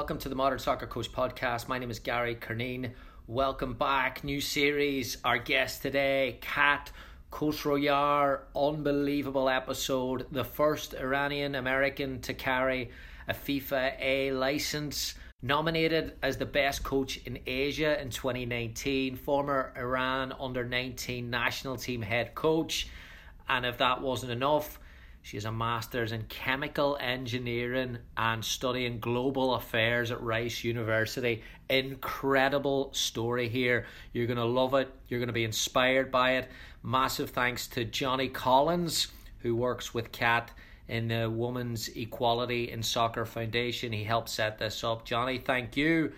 [0.00, 1.68] welcome to the Modern Soccer Coach podcast.
[1.68, 2.92] My name is Gary Curneen.
[3.26, 4.24] Welcome back.
[4.24, 5.18] New series.
[5.24, 6.90] Our guest today, Kat
[7.30, 8.44] Khosrowyar.
[8.56, 10.24] Unbelievable episode.
[10.32, 12.92] The first Iranian American to carry
[13.28, 15.16] a FIFA A license.
[15.42, 19.16] Nominated as the best coach in Asia in 2019.
[19.16, 22.88] Former Iran under 19 national team head coach.
[23.50, 24.79] And if that wasn't enough,
[25.22, 31.42] she has a master's in chemical engineering and studying global affairs at Rice University.
[31.68, 33.86] Incredible story here.
[34.12, 34.90] You're going to love it.
[35.08, 36.48] You're going to be inspired by it.
[36.82, 39.08] Massive thanks to Johnny Collins,
[39.40, 40.50] who works with Kat
[40.88, 43.92] in the Women's Equality in Soccer Foundation.
[43.92, 45.04] He helped set this up.
[45.04, 46.12] Johnny, thank you.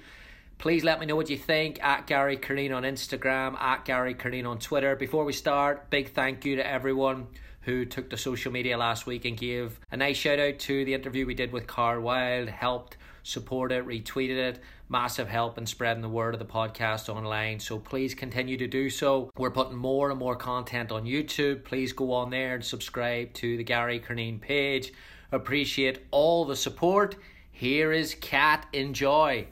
[0.58, 4.46] Please let me know what you think at Gary Curneen on Instagram, at Gary Curneen
[4.46, 4.94] on Twitter.
[4.94, 7.26] Before we start, big thank you to everyone
[7.62, 10.94] who took to social media last week and gave a nice shout out to the
[10.94, 14.60] interview we did with Carl Wild, helped support it, retweeted it.
[14.88, 17.58] Massive help in spreading the word of the podcast online.
[17.58, 19.30] So please continue to do so.
[19.38, 21.64] We're putting more and more content on YouTube.
[21.64, 24.92] Please go on there and subscribe to the Gary Curneen page.
[25.30, 27.16] Appreciate all the support.
[27.52, 28.66] Here is Kat.
[28.74, 29.46] Enjoy.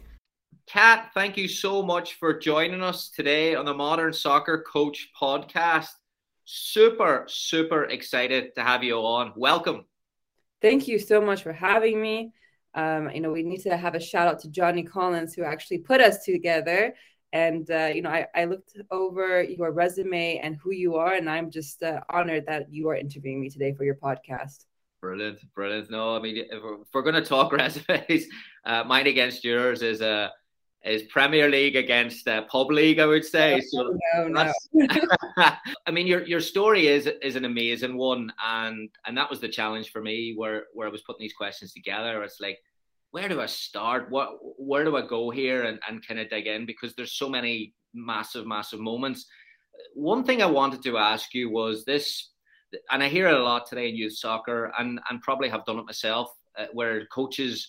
[0.66, 5.88] Kat, thank you so much for joining us today on the Modern Soccer Coach podcast.
[6.52, 9.32] Super, super excited to have you on.
[9.36, 9.84] Welcome.
[10.60, 12.32] Thank you so much for having me.
[12.74, 15.78] Um, you know, we need to have a shout out to Johnny Collins who actually
[15.78, 16.92] put us together.
[17.32, 21.30] And uh, you know, I, I looked over your resume and who you are, and
[21.30, 24.64] I'm just uh, honored that you are interviewing me today for your podcast.
[25.00, 25.88] Brilliant, brilliant.
[25.88, 28.26] No, I mean, if we're, we're going to talk resumes,
[28.64, 30.28] uh, mine against yours is a uh,
[30.84, 33.60] is Premier League against uh, Pub League, I would say.
[33.60, 34.52] So no, no.
[35.36, 39.48] I mean, your your story is is an amazing one, and and that was the
[39.48, 42.22] challenge for me, where where I was putting these questions together.
[42.22, 42.58] It's like,
[43.10, 44.10] where do I start?
[44.10, 47.28] What where do I go here, and and kind of dig in because there's so
[47.28, 49.26] many massive, massive moments.
[49.94, 52.30] One thing I wanted to ask you was this,
[52.90, 55.78] and I hear it a lot today in youth soccer, and and probably have done
[55.78, 57.68] it myself, uh, where coaches,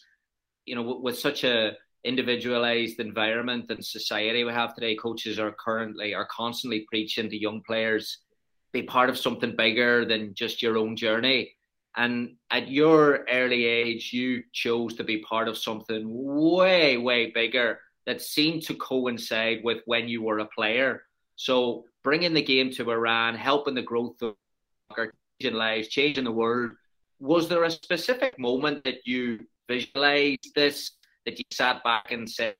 [0.65, 1.73] you know, with, with such a
[2.03, 7.61] individualized environment and society we have today, coaches are currently are constantly preaching to young
[7.61, 8.19] players
[8.71, 11.55] be part of something bigger than just your own journey.
[11.97, 17.79] And at your early age, you chose to be part of something way, way bigger
[18.05, 21.03] that seemed to coincide with when you were a player.
[21.35, 24.35] So bringing the game to Iran, helping the growth of
[24.95, 26.71] changing lives, changing the world.
[27.19, 30.91] Was there a specific moment that you visualized this
[31.25, 32.55] that you sat back and said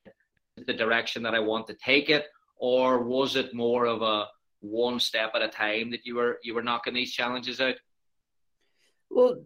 [0.68, 2.26] the direction that I want to take it,
[2.58, 4.28] or was it more of a
[4.60, 7.76] one step at a time that you were you were knocking these challenges out?
[9.10, 9.44] Well,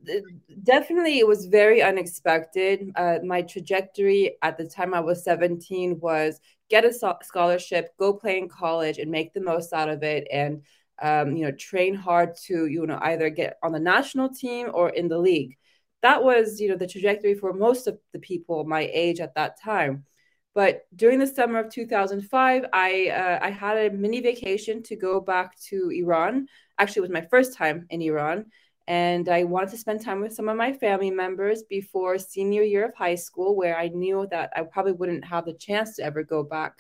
[0.62, 2.92] definitely, it was very unexpected.
[2.96, 6.40] Uh, my trajectory at the time I was 17 was
[6.70, 10.62] get a scholarship, go play in college, and make the most out of it, and
[11.02, 14.90] um, you know, train hard to you know either get on the national team or
[14.90, 15.58] in the league
[16.06, 19.60] that was you know the trajectory for most of the people my age at that
[19.60, 20.06] time.
[20.54, 25.20] But during the summer of 2005 i uh, i had a mini vacation to go
[25.20, 26.48] back to iran.
[26.78, 28.46] Actually it was my first time in iran
[28.88, 32.86] and i wanted to spend time with some of my family members before senior year
[32.86, 36.22] of high school where i knew that i probably wouldn't have the chance to ever
[36.24, 36.74] go back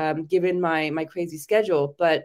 [0.00, 1.84] um, given my my crazy schedule.
[1.98, 2.18] But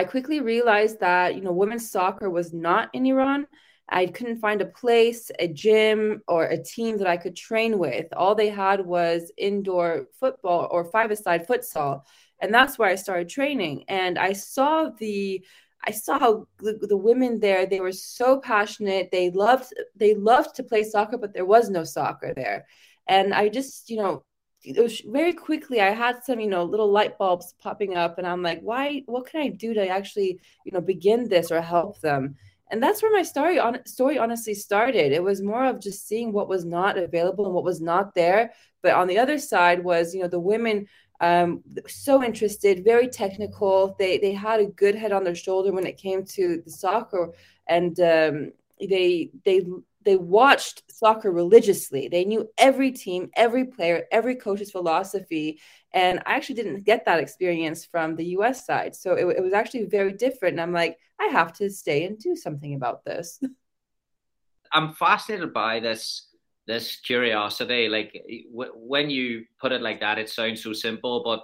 [0.00, 3.46] i quickly realized that you know women's soccer was not in iran
[3.88, 8.06] I couldn't find a place, a gym, or a team that I could train with.
[8.16, 12.02] All they had was indoor football or five-a-side futsal,
[12.40, 13.84] and that's where I started training.
[13.88, 15.44] And I saw the,
[15.86, 17.64] I saw how the, the women there.
[17.64, 19.10] They were so passionate.
[19.12, 22.66] They loved, they loved to play soccer, but there was no soccer there.
[23.06, 24.24] And I just, you know,
[24.66, 28.26] it was very quickly i had some you know little light bulbs popping up and
[28.26, 32.00] i'm like why what can i do to actually you know begin this or help
[32.00, 32.34] them
[32.70, 35.12] and that's where my story on story honestly started.
[35.12, 38.52] It was more of just seeing what was not available and what was not there.
[38.82, 40.86] But on the other side was you know the women
[41.20, 43.94] um, so interested very technical.
[43.98, 47.32] They they had a good head on their shoulder when it came to the soccer.
[47.68, 49.64] And um, they they
[50.06, 52.08] they watched soccer religiously.
[52.08, 55.60] They knew every team, every player, every coach's philosophy.
[55.92, 58.94] And I actually didn't get that experience from the US side.
[58.94, 60.54] So it, it was actually very different.
[60.54, 63.40] And I'm like, I have to stay and do something about this.
[64.72, 66.28] I'm fascinated by this
[66.66, 67.88] this curiosity.
[67.88, 68.12] Like
[68.50, 71.22] w- when you put it like that, it sounds so simple.
[71.24, 71.42] But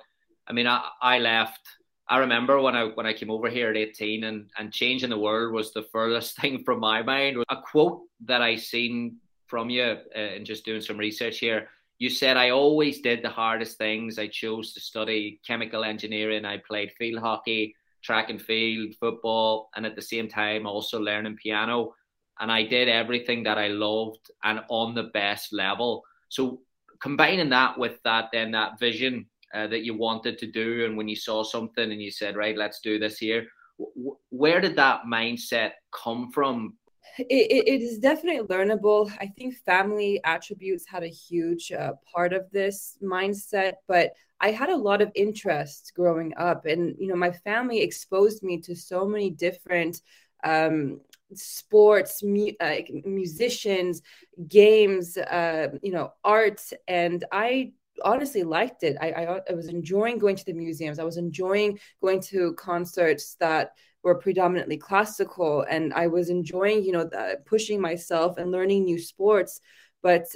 [0.49, 1.61] I mean, I, I left
[2.09, 5.19] I remember when I when I came over here at 18 and and changing the
[5.19, 7.43] world was the furthest thing from my mind.
[7.49, 11.69] A quote that I seen from you uh, and just doing some research here.
[11.99, 14.19] You said I always did the hardest things.
[14.19, 16.45] I chose to study chemical engineering.
[16.45, 21.37] I played field hockey, track and field, football, and at the same time also learning
[21.37, 21.95] piano.
[22.41, 26.03] And I did everything that I loved and on the best level.
[26.29, 26.63] So
[27.01, 31.09] combining that with that, then that vision uh, that you wanted to do and when
[31.09, 33.47] you saw something and you said right let's do this here
[33.79, 36.75] w- where did that mindset come from?
[37.19, 39.11] It, it is definitely learnable.
[39.21, 44.71] I think family attributes had a huge uh, part of this mindset but i had
[44.71, 49.07] a lot of interest growing up and you know my family exposed me to so
[49.07, 50.01] many different
[50.45, 51.01] um,
[51.35, 54.03] sports, mu- uh, musicians,
[54.49, 57.73] games, uh, you know, arts, and I
[58.05, 58.97] honestly liked it.
[59.01, 60.99] I, I, I was enjoying going to the museums.
[60.99, 63.73] I was enjoying going to concerts that
[64.03, 68.99] were predominantly classical, and I was enjoying, you know, the, pushing myself and learning new
[68.99, 69.61] sports.
[70.03, 70.27] But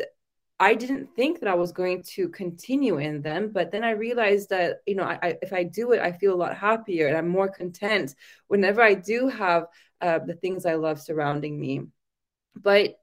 [0.59, 3.51] I didn't think that I was going to continue in them.
[3.53, 6.37] But then I realized that, you know, I, if I do it, I feel a
[6.37, 8.15] lot happier and I'm more content
[8.49, 9.67] whenever I do have
[10.01, 11.83] uh, the things I love surrounding me.
[12.55, 12.99] But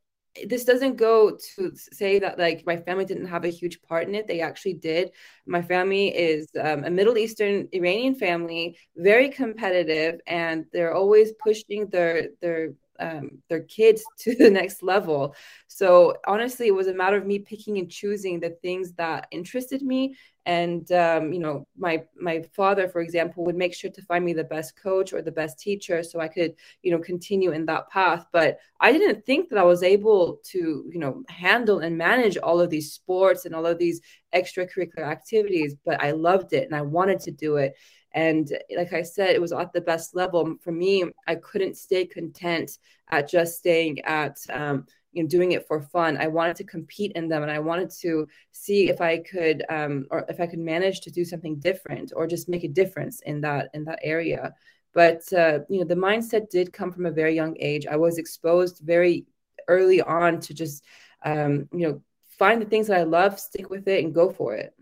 [0.47, 4.15] this doesn't go to say that like my family didn't have a huge part in
[4.15, 5.11] it they actually did.
[5.45, 11.87] My family is um, a middle eastern iranian family very competitive and they're always pushing
[11.87, 15.35] their their um, their kids to the next level.
[15.67, 19.81] So honestly, it was a matter of me picking and choosing the things that interested
[19.81, 20.15] me.
[20.45, 24.33] And um, you know, my my father, for example, would make sure to find me
[24.33, 27.89] the best coach or the best teacher, so I could you know continue in that
[27.89, 28.25] path.
[28.33, 32.59] But I didn't think that I was able to you know handle and manage all
[32.59, 34.01] of these sports and all of these
[34.35, 35.75] extracurricular activities.
[35.85, 37.73] But I loved it and I wanted to do it.
[38.13, 40.55] And like I said, it was at the best level.
[40.61, 42.77] For me, I couldn't stay content
[43.09, 46.17] at just staying at, um, you know, doing it for fun.
[46.17, 50.05] I wanted to compete in them and I wanted to see if I could, um,
[50.11, 53.41] or if I could manage to do something different or just make a difference in
[53.41, 54.53] that, in that area.
[54.93, 57.87] But, uh, you know, the mindset did come from a very young age.
[57.87, 59.25] I was exposed very
[59.67, 60.83] early on to just,
[61.23, 62.01] um, you know,
[62.37, 64.73] find the things that I love, stick with it and go for it.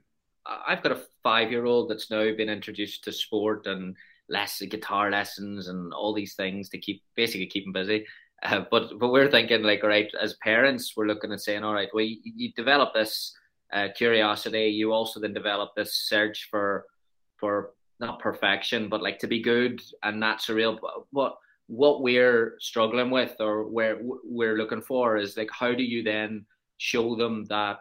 [0.46, 3.96] I've got a five year old that's now been introduced to sport and
[4.30, 8.06] less guitar lessons and all these things to keep basically keep him busy.
[8.44, 11.90] Uh, but but we're thinking like, right, as parents, we're looking at saying, all right,
[11.94, 13.36] well, you, you develop this
[13.72, 14.68] uh, curiosity.
[14.68, 16.86] You also then develop this search for
[17.38, 20.80] for not perfection, but like to be good, and that's a real.
[21.12, 21.36] What
[21.68, 26.46] what we're struggling with, or where we're looking for, is like, how do you then
[26.78, 27.78] show them that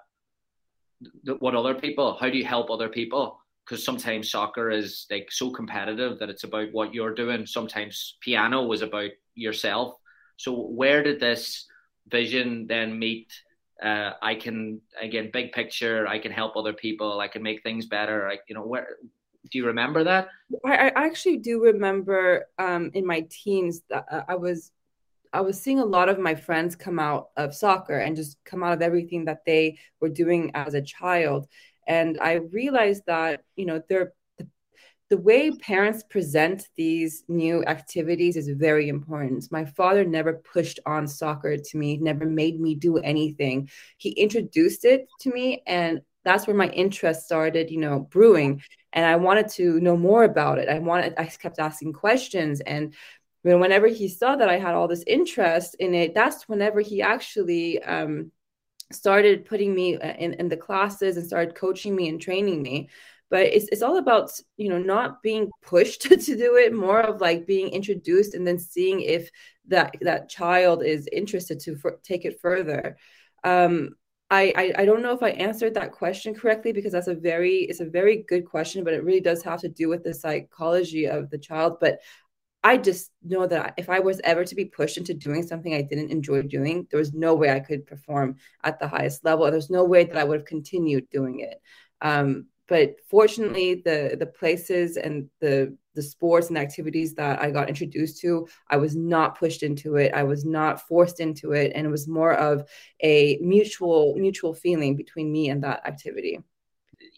[1.39, 3.39] what other people how do you help other people?
[3.65, 7.47] Because sometimes soccer is like so competitive that it's about what you're doing.
[7.47, 9.95] Sometimes piano was about yourself.
[10.37, 11.67] So where did this
[12.09, 13.33] vision then meet?
[13.83, 17.87] Uh, i can again big picture i can help other people i can make things
[17.87, 18.99] better like you know where
[19.51, 20.29] do you remember that?
[20.67, 24.73] I, I actually do remember um, in my teens that uh, i was
[25.33, 28.63] I was seeing a lot of my friends come out of soccer and just come
[28.63, 31.47] out of everything that they were doing as a child.
[31.87, 34.49] And I realized that, you know, they're the,
[35.09, 39.51] the way parents present these new activities is very important.
[39.51, 43.71] My father never pushed on soccer to me, never made me do anything.
[43.99, 48.63] He introduced it to me and that's where my interest started, you know, brewing.
[48.93, 50.69] And I wanted to know more about it.
[50.69, 52.61] I wanted, I kept asking questions.
[52.61, 52.95] And
[53.43, 57.03] when whenever he saw that I had all this interest in it, that's whenever he
[57.03, 58.33] actually um,
[58.93, 62.89] started putting me uh, in, in the classes and started coaching me and training me.
[63.31, 67.21] But it's, it's all about, you know, not being pushed to do it, more of
[67.21, 69.31] like being introduced and then seeing if
[69.69, 72.97] that, that child is interested to for, take it further.
[73.45, 73.91] Um,
[74.33, 77.63] I, I, I don't know if I answered that question correctly because that's a very
[77.63, 81.07] it's a very good question, but it really does have to do with the psychology
[81.07, 81.79] of the child.
[81.81, 81.99] But
[82.63, 85.83] I just know that if I was ever to be pushed into doing something I
[85.83, 89.51] didn't enjoy doing, there was no way I could perform at the highest level.
[89.51, 91.61] There's no way that I would have continued doing it.
[92.03, 97.69] Um, but fortunately, the the places and the the sports and activities that I got
[97.69, 100.13] introduced to, I was not pushed into it.
[100.15, 102.69] I was not forced into it, and it was more of
[103.03, 106.39] a mutual mutual feeling between me and that activity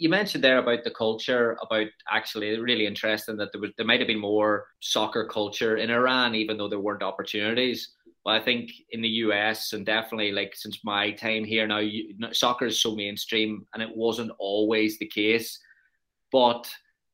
[0.02, 4.00] you mentioned there about the culture, about actually really interesting that there was there might
[4.00, 7.92] have been more soccer culture in Iran, even though there weren't opportunities.
[8.24, 12.16] But I think in the US and definitely like since my time here now, you,
[12.32, 15.56] soccer is so mainstream, and it wasn't always the case.
[16.32, 16.68] But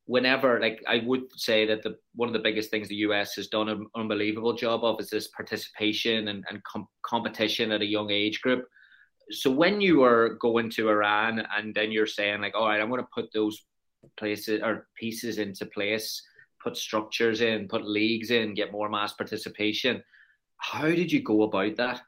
[0.05, 3.49] whenever, like, I would say that the one of the biggest things the US has
[3.49, 8.09] done an unbelievable job of is this participation and, and com- competition at a young
[8.09, 8.65] age group
[9.31, 12.89] so when you were going to Iran and then you're saying like, all right, I'm
[12.89, 13.65] going to put those
[14.17, 16.21] places or pieces into place,
[16.63, 20.03] put structures in, put leagues in, get more mass participation.
[20.57, 22.01] How did you go about that?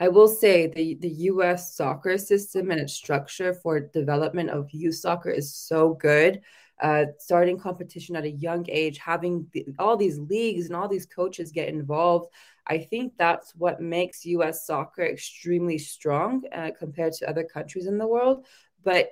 [0.00, 4.96] I will say the, the US soccer system and its structure for development of youth
[4.96, 6.40] soccer is so good.
[6.82, 11.06] Uh, starting competition at a young age, having the, all these leagues and all these
[11.06, 12.26] coaches get involved.
[12.66, 17.98] I think that's what makes US soccer extremely strong uh, compared to other countries in
[17.98, 18.46] the world.
[18.84, 19.10] But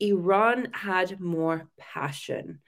[0.00, 2.60] Iran had more passion.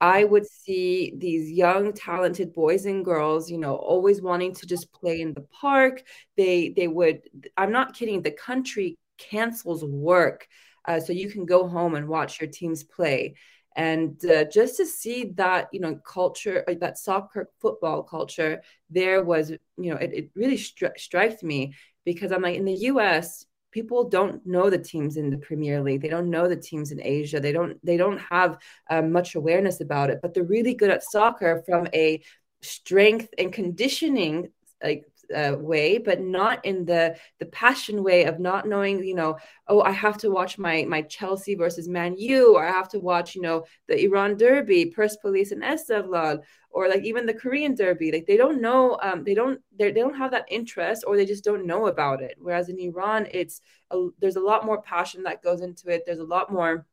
[0.00, 4.92] I would see these young, talented boys and girls, you know, always wanting to just
[4.92, 6.02] play in the park.
[6.36, 7.22] They they would.
[7.56, 8.22] I'm not kidding.
[8.22, 10.46] The country cancels work
[10.84, 13.34] uh, so you can go home and watch your teams play
[13.78, 19.22] and uh, just to see that you know culture uh, that soccer football culture there
[19.24, 21.72] was you know it, it really stri- strikes me
[22.04, 26.00] because i'm like in the us people don't know the teams in the premier league.
[26.00, 27.38] They don't know the teams in asia.
[27.38, 28.58] They don't they don't have
[28.90, 30.20] uh, much awareness about it.
[30.22, 32.22] But they're really good at soccer from a
[32.62, 34.48] strength and conditioning
[34.82, 35.04] like
[35.34, 39.36] uh, way, but not in the the passion way of not knowing, you know,
[39.68, 42.98] oh, I have to watch my my Chelsea versus Man U, or I have to
[42.98, 48.12] watch, you know, the Iran Derby, Persepolis and Esteghlal, or like even the Korean Derby.
[48.12, 51.44] Like they don't know, um, they don't they don't have that interest, or they just
[51.44, 52.36] don't know about it.
[52.38, 56.04] Whereas in Iran, it's a, there's a lot more passion that goes into it.
[56.06, 56.86] There's a lot more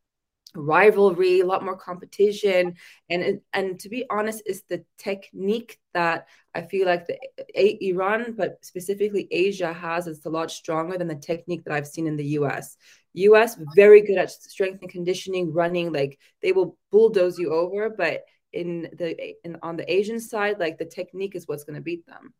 [0.55, 2.75] rivalry, a lot more competition,
[3.09, 7.17] and and to be honest, it's the technique that I feel like the
[7.55, 11.87] a, Iran, but specifically Asia, has is a lot stronger than the technique that I've
[11.87, 12.77] seen in the U.S.
[13.13, 13.57] U.S.
[13.75, 18.89] very good at strength and conditioning, running like they will bulldoze you over, but in
[18.97, 22.33] the in on the Asian side, like the technique is what's going to beat them.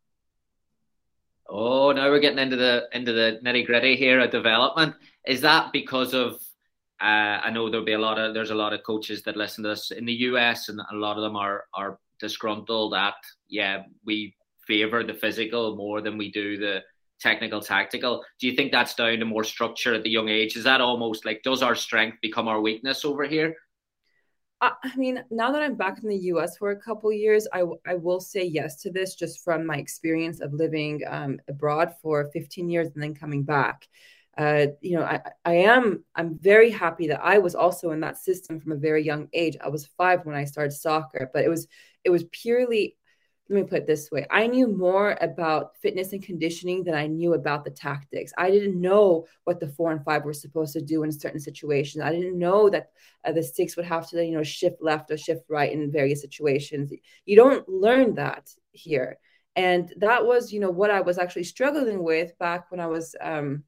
[1.48, 4.96] Oh, now we're getting into the into the nitty gritty here of development.
[5.24, 6.40] Is that because of
[7.00, 9.64] uh, I know there'll be a lot of there's a lot of coaches that listen
[9.64, 13.14] to this in the US, and a lot of them are are disgruntled at
[13.48, 14.34] yeah we
[14.66, 16.82] favor the physical more than we do the
[17.20, 18.24] technical tactical.
[18.40, 20.56] Do you think that's down to more structure at the young age?
[20.56, 23.54] Is that almost like does our strength become our weakness over here?
[24.60, 27.94] I mean, now that I'm back in the US for a couple years, I, I
[27.94, 32.70] will say yes to this just from my experience of living um, abroad for 15
[32.70, 33.86] years and then coming back
[34.36, 38.18] uh, you know, I, I am, I'm very happy that I was also in that
[38.18, 39.56] system from a very young age.
[39.62, 41.66] I was five when I started soccer, but it was,
[42.04, 42.96] it was purely,
[43.48, 44.26] let me put it this way.
[44.28, 48.32] I knew more about fitness and conditioning than I knew about the tactics.
[48.36, 52.02] I didn't know what the four and five were supposed to do in certain situations.
[52.02, 52.90] I didn't know that
[53.24, 56.20] uh, the six would have to, you know, shift left or shift right in various
[56.20, 56.92] situations.
[57.24, 59.18] You don't learn that here.
[59.54, 63.14] And that was, you know, what I was actually struggling with back when I was,
[63.20, 63.62] um,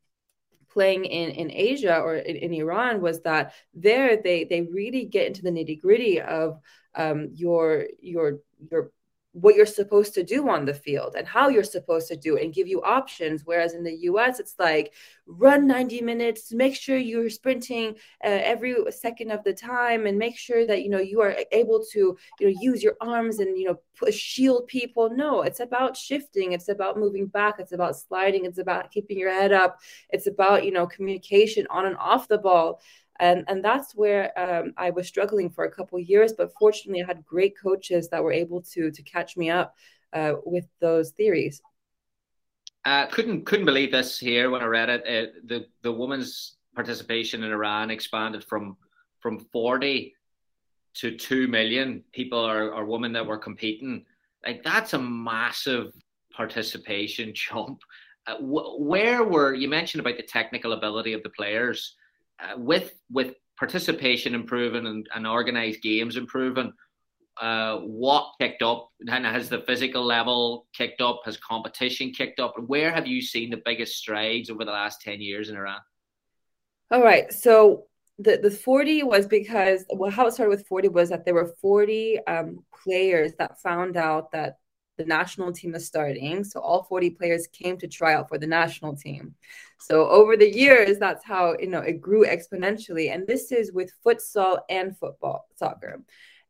[0.71, 5.27] playing in in Asia or in, in Iran was that there they they really get
[5.27, 6.61] into the nitty gritty of
[6.95, 8.39] um, your your
[8.71, 8.91] your
[9.40, 12.45] what you're supposed to do on the field and how you're supposed to do it
[12.45, 13.42] and give you options.
[13.45, 14.95] Whereas in the US it's like
[15.26, 17.90] run 90 minutes make sure you're sprinting
[18.25, 21.85] uh, every second of the time and make sure that you know you are able
[21.92, 25.11] to you know use your arms and you know push, shield people.
[25.11, 26.52] No it's about shifting.
[26.52, 27.57] It's about moving back.
[27.59, 28.45] It's about sliding.
[28.45, 29.78] It's about keeping your head up.
[30.11, 32.80] It's about you know communication on and off the ball
[33.21, 36.33] and and that's where um, I was struggling for a couple years.
[36.33, 39.75] But fortunately, I had great coaches that were able to to catch me up
[40.13, 41.61] uh, with those theories.
[42.85, 45.03] Uh, couldn't couldn't believe this here when I read it.
[45.03, 48.77] Uh, the the women's participation in Iran expanded from
[49.21, 50.15] from forty
[50.95, 54.05] to two million people or, or women that were competing.
[54.47, 55.93] Like that's a massive
[56.33, 57.81] participation jump.
[58.27, 61.97] Uh, wh- where were you mentioned about the technical ability of the players?
[62.40, 66.73] Uh, with with participation improving and, and organized games improving,
[67.40, 68.88] uh, what kicked up?
[69.07, 71.21] And has the physical level kicked up?
[71.25, 72.54] Has competition kicked up?
[72.66, 75.80] Where have you seen the biggest strides over the last ten years in Iran?
[76.90, 77.85] All right, so
[78.18, 81.54] the the 40 was because well how it started with 40 was that there were
[81.61, 84.57] 40 um, players that found out that
[84.99, 86.45] the national team is starting.
[86.45, 89.35] So all 40 players came to try out for the national team.
[89.78, 93.12] So over the years that's how you know it grew exponentially.
[93.12, 96.02] And this is with futsal and football soccer.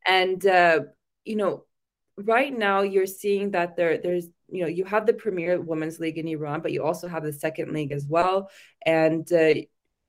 [0.05, 0.81] And uh,
[1.23, 1.65] you know
[2.17, 6.17] right now you're seeing that there there's you know you have the premier women's league
[6.17, 8.49] in iran but you also have the second league as well.
[8.85, 9.53] And uh,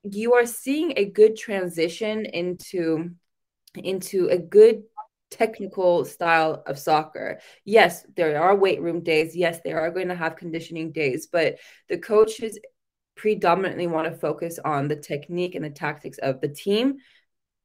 [0.03, 3.11] you are seeing a good transition into
[3.75, 4.83] into a good
[5.31, 7.39] technical style of soccer.
[7.65, 9.35] Yes, there are weight room days.
[9.35, 11.57] Yes, they are going to have conditioning days, but
[11.89, 12.59] the coaches
[13.15, 16.97] predominantly want to focus on the technique and the tactics of the team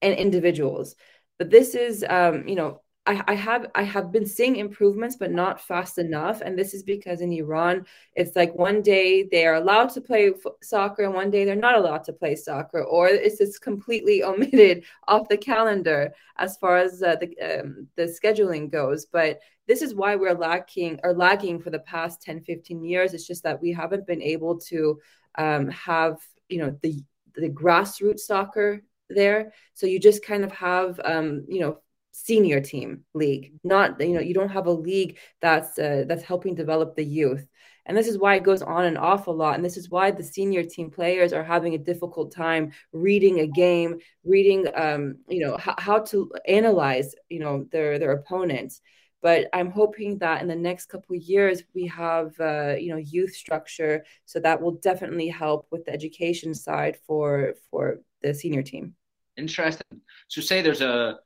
[0.01, 0.95] and individuals.
[1.39, 5.31] But this is, um, you know, I, I have I have been seeing improvements, but
[5.31, 6.41] not fast enough.
[6.41, 10.33] And this is because in Iran, it's like one day they are allowed to play
[10.63, 14.85] soccer, and one day they're not allowed to play soccer, or it's just completely omitted
[15.07, 19.07] off the calendar as far as uh, the um, the scheduling goes.
[19.07, 23.15] But this is why we're lacking or lagging for the past 10, 15 years.
[23.15, 25.01] It's just that we haven't been able to
[25.37, 27.03] um, have you know the
[27.37, 29.53] the grassroots soccer there.
[29.75, 31.79] So you just kind of have um, you know
[32.17, 33.53] senior team league.
[33.63, 37.47] Not you know you don't have a league that's uh, that's helping develop the youth.
[37.85, 39.55] And this is why it goes on and off a lot.
[39.55, 43.47] And this is why the senior team players are having a difficult time reading a
[43.47, 48.81] game reading um you know h- how to analyze you know their their opponents.
[49.23, 53.35] But i'm hoping that in the next couple years we have uh, you know youth
[53.35, 54.05] structure.
[54.25, 58.95] So that will definitely help with the education side for for the senior team.
[59.37, 60.01] Interesting.
[60.29, 61.19] So say there's a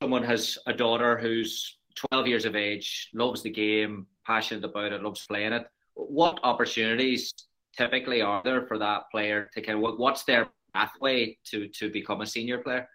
[0.00, 1.78] someone has a daughter who's
[2.10, 7.34] 12 years of age, loves the game, passionate about it, loves playing it, what opportunities
[7.76, 12.20] typically are there for that player to kind of what's their pathway to to become
[12.22, 12.88] a senior player?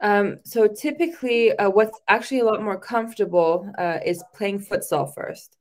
[0.00, 5.58] Um, so typically, uh, what's actually a lot more comfortable uh, is playing futsal first.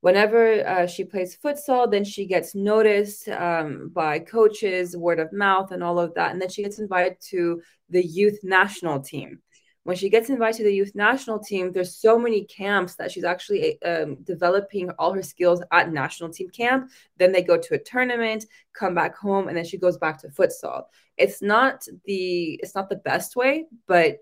[0.00, 5.70] Whenever uh, she plays futsal, then she gets noticed um, by coaches, word of mouth,
[5.72, 9.42] and all of that, and then she gets invited to the youth national team
[9.84, 13.24] when she gets invited to the youth national team, there's so many camps that she's
[13.24, 16.90] actually um, developing all her skills at national team camp.
[17.16, 20.28] Then they go to a tournament, come back home, and then she goes back to
[20.28, 20.84] futsal.
[21.16, 24.18] It's not the it's not the best way, but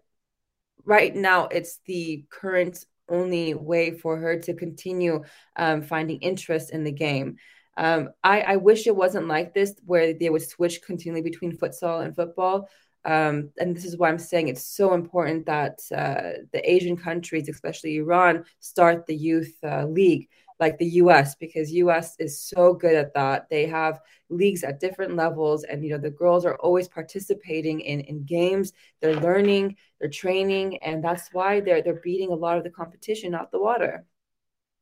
[0.84, 5.24] right now it's the current only way for her to continue
[5.56, 7.36] um, finding interest in the game.
[7.76, 12.04] Um, I, I wish it wasn't like this, where they would switch continually between futsal
[12.04, 12.68] and football.
[13.04, 17.48] Um, and this is why I'm saying it's so important that uh, the Asian countries,
[17.48, 20.28] especially Iran, start the youth uh, league
[20.60, 23.48] like the US because US is so good at that.
[23.48, 28.00] They have leagues at different levels and you know the girls are always participating in
[28.00, 28.72] in games.
[29.00, 33.34] They're learning, they're training and that's why they're they're beating a lot of the competition
[33.34, 34.04] out the water.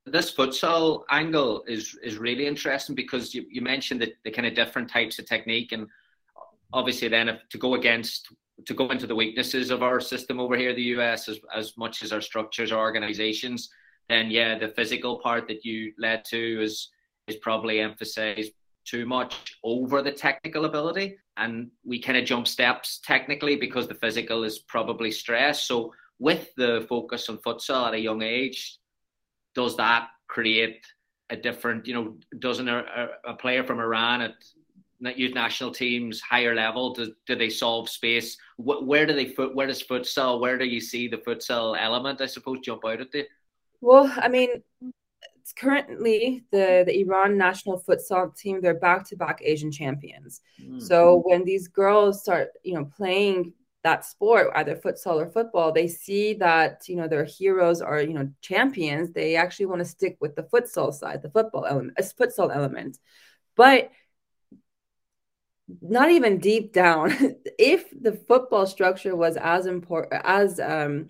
[0.05, 4.55] This futsal angle is is really interesting because you, you mentioned the, the kind of
[4.55, 5.87] different types of technique and
[6.73, 8.29] obviously then if, to go against
[8.67, 12.03] to go into the weaknesses of our system over here, the US, as, as much
[12.03, 13.71] as our structures, our organizations,
[14.09, 16.91] then yeah, the physical part that you led to is
[17.29, 18.53] is probably emphasized
[18.85, 23.95] too much over the technical ability, and we kind of jump steps technically because the
[23.95, 25.67] physical is probably stressed.
[25.67, 28.79] So with the focus on futsal at a young age,
[29.55, 30.85] does that create
[31.31, 34.35] a different, you know, doesn't a, a player from Iran at
[35.01, 36.95] youth national teams higher level?
[36.95, 38.37] Do, do they solve space?
[38.57, 39.55] Where do they foot?
[39.55, 40.41] Where does futsal?
[40.41, 42.21] Where do you see the futsal element?
[42.21, 43.27] I suppose jump out at the.
[43.81, 44.51] Well, I mean,
[45.49, 50.41] it's currently the the Iran national futsal team they're back to back Asian champions.
[50.61, 50.81] Mm-hmm.
[50.81, 55.89] So when these girls start, you know, playing that sport, either futsal or football, they
[55.89, 59.13] see that you know their heroes are you know champions.
[59.13, 62.99] They actually want to stick with the futsal side, the football element, a futsal element,
[63.57, 63.91] but
[65.83, 67.13] not even deep down
[67.59, 71.07] if the football structure was as important as um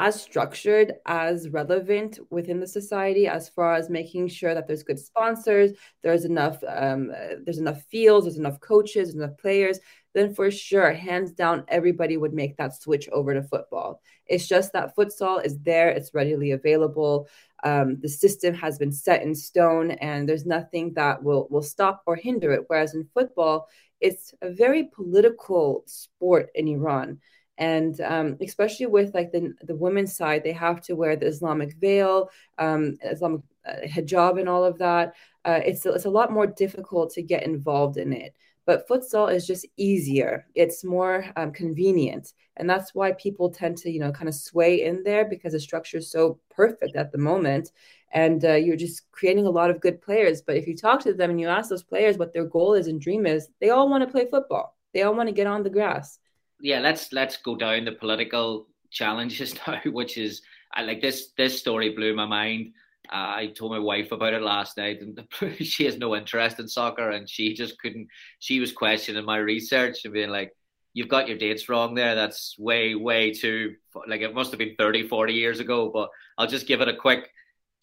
[0.00, 4.98] as structured as relevant within the society as far as making sure that there's good
[4.98, 5.70] sponsors
[6.02, 7.12] there's enough um,
[7.44, 9.78] there's enough fields there's enough coaches enough players
[10.14, 14.00] then for sure hands down everybody would make that switch over to football.
[14.26, 17.28] It's just that futsal is there it's readily available
[17.64, 22.02] um, the system has been set in stone and there's nothing that will will stop
[22.06, 22.64] or hinder it.
[22.68, 23.68] Whereas in football
[24.04, 27.18] it's a very political sport in Iran.
[27.56, 31.74] And um, especially with like the, the women's side, they have to wear the Islamic
[31.74, 35.14] veil, um, Islamic uh, hijab and all of that,
[35.44, 38.34] uh, it's it's a lot more difficult to get involved in it.
[38.66, 40.46] But futsal is just easier.
[40.54, 44.82] It's more um, convenient, and that's why people tend to you know kind of sway
[44.84, 47.72] in there because the structure is so perfect at the moment,
[48.14, 50.40] and uh, you're just creating a lot of good players.
[50.40, 52.86] But if you talk to them and you ask those players what their goal is
[52.86, 54.78] and dream is, they all want to play football.
[54.94, 56.18] They all want to get on the grass.
[56.60, 60.40] Yeah, let's let's go down the political challenges now, which is
[60.72, 62.72] I like this this story blew my mind.
[63.12, 65.20] Uh, I told my wife about it last night, and
[65.66, 68.08] she has no interest in soccer, and she just couldn't.
[68.38, 70.52] She was questioning my research and being like,
[70.94, 72.14] "You've got your dates wrong there.
[72.14, 73.74] That's way, way too
[74.06, 76.96] like it must have been 30, 40 years ago." But I'll just give it a
[76.96, 77.28] quick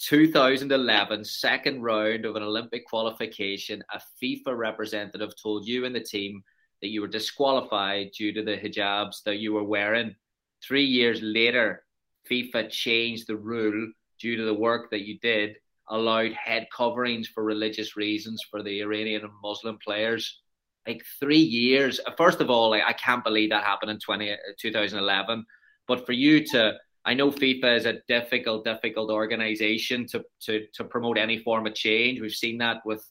[0.08, 3.84] 2011 second round of an Olympic qualification.
[3.94, 6.44] A FIFA representative told you and the team
[6.82, 10.16] that you were disqualified due to the hijabs that you were wearing.
[10.64, 11.84] Three years later,
[12.30, 15.58] FIFA changed the rule due to the work that you did,
[15.90, 20.42] allowed head coverings for religious reasons for the Iranian and Muslim players.
[20.88, 22.00] Like three years.
[22.18, 25.46] First of all, I can't believe that happened in 20, uh, 2011.
[25.88, 30.84] But for you to, I know FIFA is a difficult, difficult organization to, to, to
[30.84, 32.22] promote any form of change.
[32.22, 33.04] We've seen that with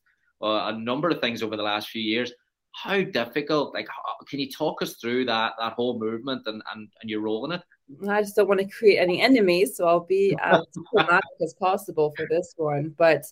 [0.42, 2.32] uh, a number of things over the last few years.
[2.72, 6.88] How difficult like how, can you talk us through that that whole movement and, and
[7.00, 7.62] and your role in it?
[8.08, 12.12] I just don't want to create any enemies so i'll be as diplomatic as possible
[12.16, 13.24] for this one but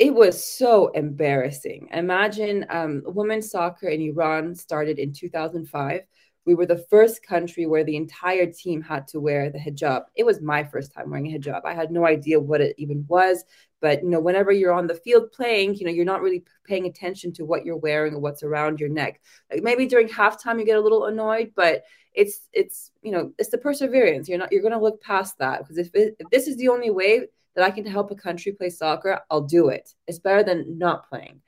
[0.00, 1.90] it was so embarrassing.
[1.92, 6.00] Imagine um, women's soccer in iran started in 2005
[6.46, 10.04] we were the first country where the entire team had to wear the hijab.
[10.14, 11.62] It was my first time wearing a hijab.
[11.64, 13.44] I had no idea what it even was.
[13.80, 16.86] But you know, whenever you're on the field playing, you know, you're not really paying
[16.86, 19.20] attention to what you're wearing or what's around your neck.
[19.50, 23.50] Like maybe during halftime you get a little annoyed, but it's it's you know it's
[23.50, 24.28] the perseverance.
[24.28, 26.90] You're not you're going to look past that because if, if this is the only
[26.90, 29.94] way that I can help a country play soccer, I'll do it.
[30.06, 31.40] It's better than not playing.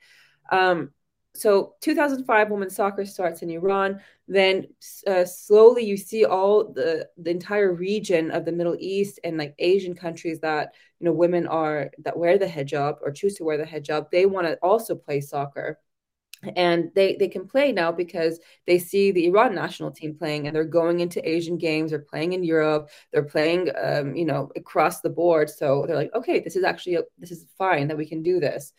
[0.51, 0.91] Um,
[1.35, 3.99] so 2005 women's soccer starts in iran.
[4.27, 4.67] Then
[5.07, 9.55] uh, slowly you see all the the entire region of the middle east and like
[9.59, 13.57] asian countries that you know women are that wear the hijab or choose to wear
[13.57, 14.11] the hijab.
[14.11, 15.79] They want to also play soccer.
[16.57, 20.53] And they they can play now because they see the Iran national team playing and
[20.53, 24.99] they're going into Asian games they're playing in Europe they're playing um, you know across
[24.99, 25.49] the board.
[25.49, 28.41] So they're like okay this is actually a, this is fine that we can do
[28.41, 28.73] this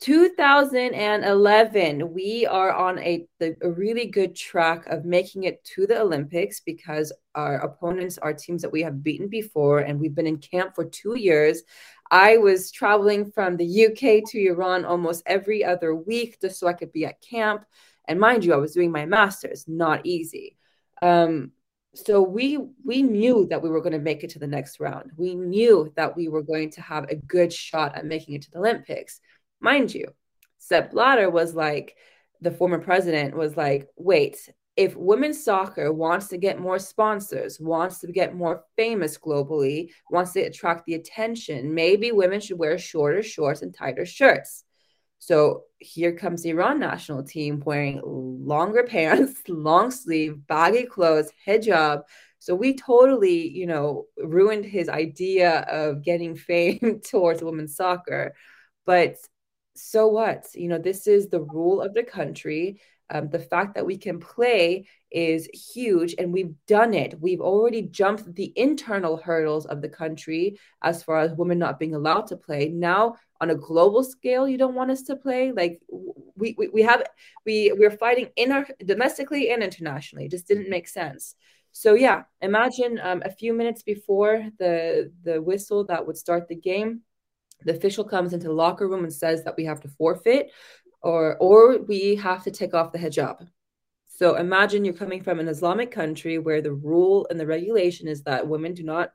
[0.00, 6.58] 2011 we are on a, a really good track of making it to the olympics
[6.60, 10.74] because our opponents are teams that we have beaten before and we've been in camp
[10.74, 11.62] for two years.
[12.10, 16.72] I was traveling from the uk to iran almost every other week just so i
[16.72, 17.64] could be at camp.
[18.06, 20.56] And mind you i was doing my master's not easy.
[21.02, 21.52] Um,
[21.94, 25.10] so we we knew that we were going to make it to the next round.
[25.16, 28.50] We knew that we were going to have a good shot at making it to
[28.50, 29.20] the olympics
[29.60, 30.06] Mind you,
[30.58, 31.96] Sepp Blatter was like,
[32.40, 37.98] the former president was like, wait, if women's soccer wants to get more sponsors, wants
[37.98, 43.22] to get more famous globally, wants to attract the attention, maybe women should wear shorter
[43.22, 44.62] shorts and tighter shirts.
[45.18, 52.02] So here comes the Iran national team wearing longer pants, long sleeve, baggy clothes, hijab.
[52.38, 58.34] So we totally, you know, ruined his idea of getting fame towards women's soccer.
[58.86, 59.16] But
[59.78, 60.46] so what?
[60.54, 62.80] You know, this is the rule of the country.
[63.10, 67.18] Um, the fact that we can play is huge, and we've done it.
[67.18, 71.94] We've already jumped the internal hurdles of the country as far as women not being
[71.94, 72.68] allowed to play.
[72.68, 75.52] Now, on a global scale, you don't want us to play.
[75.52, 75.80] Like
[76.36, 77.02] we we, we have
[77.46, 80.26] we we're fighting in our domestically and internationally.
[80.26, 81.34] It just didn't make sense.
[81.72, 86.56] So yeah, imagine um, a few minutes before the the whistle that would start the
[86.56, 87.02] game
[87.64, 90.50] the official comes into the locker room and says that we have to forfeit
[91.02, 93.46] or or we have to take off the hijab.
[94.06, 98.22] So imagine you're coming from an Islamic country where the rule and the regulation is
[98.24, 99.12] that women do not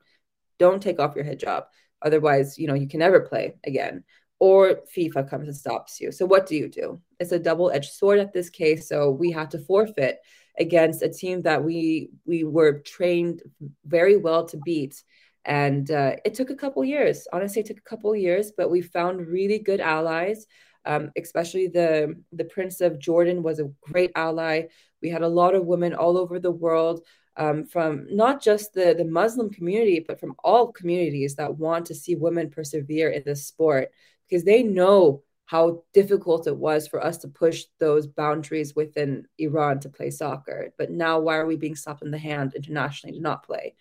[0.58, 1.64] don't take off your hijab.
[2.00, 4.04] Otherwise, you know, you can never play again.
[4.38, 6.10] Or FIFA comes and stops you.
[6.10, 7.00] So what do you do?
[7.20, 8.88] It's a double-edged sword at this case.
[8.88, 10.18] So we have to forfeit
[10.58, 13.42] against a team that we we were trained
[13.84, 15.02] very well to beat
[15.44, 17.26] and uh, it took a couple years.
[17.32, 20.46] Honestly, it took a couple years, but we found really good allies.
[20.86, 24.64] Um, especially the the Prince of Jordan was a great ally.
[25.00, 28.94] We had a lot of women all over the world, um, from not just the
[28.94, 33.46] the Muslim community, but from all communities that want to see women persevere in this
[33.46, 33.90] sport
[34.28, 39.78] because they know how difficult it was for us to push those boundaries within Iran
[39.80, 40.72] to play soccer.
[40.78, 43.74] But now, why are we being slapped in the hand internationally to not play?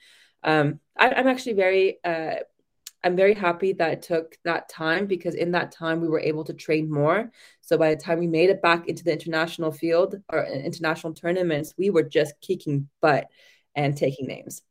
[0.44, 2.36] Um, I, am actually very uh,
[3.04, 6.46] I'm very happy that it took that time because in that time we were able
[6.46, 7.32] to train more.
[7.62, 11.74] So by the time we made it back into the international field or international tournaments,
[11.78, 13.28] we were just kicking butt
[13.76, 14.62] and taking names.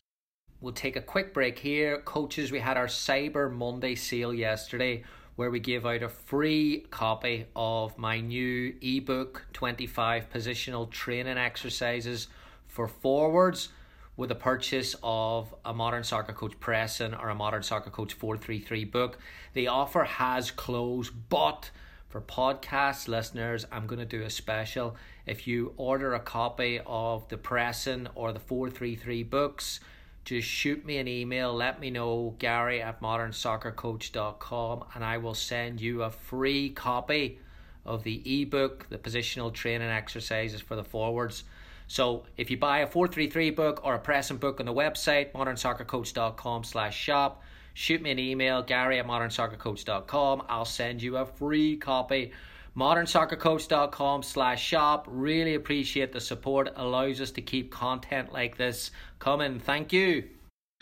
[0.60, 2.00] we'll take a quick break here.
[2.00, 7.44] Coaches, we had our Cyber Monday sale yesterday where we gave out a free copy
[7.54, 12.28] of my new ebook 25 positional training exercises
[12.66, 13.68] for forwards
[14.16, 18.84] with the purchase of a Modern Soccer Coach Pressing or a Modern Soccer Coach 433
[18.84, 19.18] book.
[19.52, 21.70] The offer has closed, but
[22.08, 24.96] for podcast listeners, I'm going to do a special.
[25.26, 29.80] If you order a copy of the Pressing or the 433 books,
[30.24, 31.52] just shoot me an email.
[31.52, 37.38] Let me know, Gary at modernsoccercoach.com, and I will send you a free copy
[37.84, 41.44] of the ebook, the positional training exercises for the forwards.
[41.86, 46.64] So if you buy a 433 book or a Pressing book on the website, modernsoccercoach.com
[46.64, 47.42] slash shop,
[47.74, 50.42] shoot me an email, Gary at modernsoccercoach.com.
[50.48, 52.32] I'll send you a free copy.
[52.76, 55.06] Modernsoccercoach.com slash shop.
[55.08, 56.72] Really appreciate the support.
[56.76, 59.58] Allows us to keep content like this coming.
[59.58, 60.24] Thank you.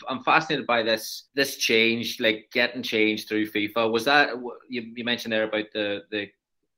[0.08, 3.92] I'm fascinated by this this change, like getting change through FIFA.
[3.92, 4.30] Was that
[4.68, 6.26] you, you mentioned there about the the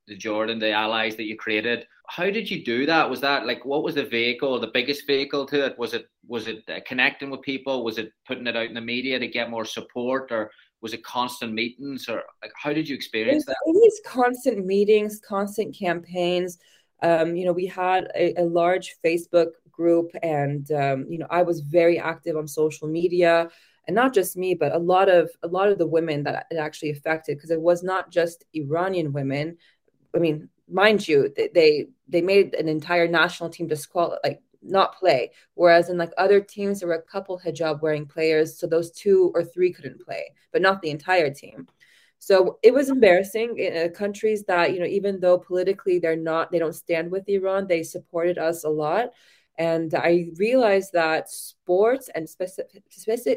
[0.06, 1.86] the Jordan, the allies that you created?
[2.08, 3.08] how did you do that?
[3.08, 5.78] Was that like what was the vehicle, the biggest vehicle to it?
[5.78, 7.84] Was it was it uh, connecting with people?
[7.84, 11.02] Was it putting it out in the media to get more support, or was it
[11.04, 13.56] constant meetings, or like how did you experience that?
[13.66, 16.58] It was constant meetings, constant campaigns.
[17.02, 21.42] Um, you know, we had a, a large Facebook group, and um, you know, I
[21.42, 23.50] was very active on social media
[23.88, 26.56] and not just me but a lot of a lot of the women that it
[26.56, 29.56] actually affected because it was not just iranian women
[30.16, 35.32] i mean mind you, they they made an entire national team disqualify, like not play.
[35.54, 39.32] Whereas in like other teams, there were a couple hijab wearing players, so those two
[39.34, 41.66] or three couldn't play, but not the entire team.
[42.18, 46.50] So it was embarrassing in uh, countries that you know, even though politically they're not,
[46.50, 49.10] they don't stand with Iran, they supported us a lot.
[49.58, 52.82] And I realized that sports and specific,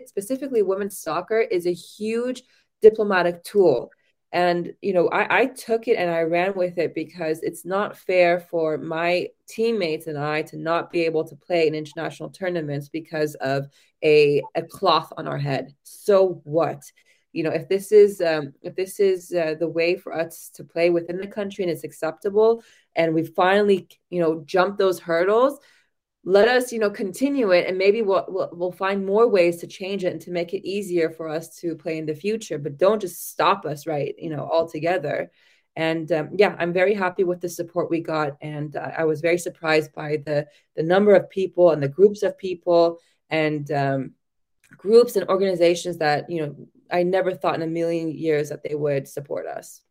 [0.07, 2.43] specifically women's soccer is a huge
[2.81, 3.91] diplomatic tool
[4.31, 7.97] and, you know, I, I took it and I ran with it because it's not
[7.97, 12.89] fair for my teammates and I to not be able to play in international tournaments
[12.89, 13.67] because of
[14.03, 15.73] a, a cloth on our head.
[15.83, 16.83] So what?
[17.31, 20.63] You know, if this is um, if this is uh, the way for us to
[20.63, 22.63] play within the country and it's acceptable,
[22.95, 25.59] and we finally, you know, jump those hurdles,
[26.25, 29.67] let us you know continue it and maybe we'll, we'll, we'll find more ways to
[29.67, 32.77] change it and to make it easier for us to play in the future but
[32.77, 35.31] don't just stop us right you know altogether.
[35.75, 39.21] And um, yeah i'm very happy with the support we got and uh, i was
[39.21, 44.11] very surprised by the the number of people and the groups of people and um,
[44.75, 46.55] groups and organizations that you know
[46.91, 49.81] i never thought in a million years that they would support us.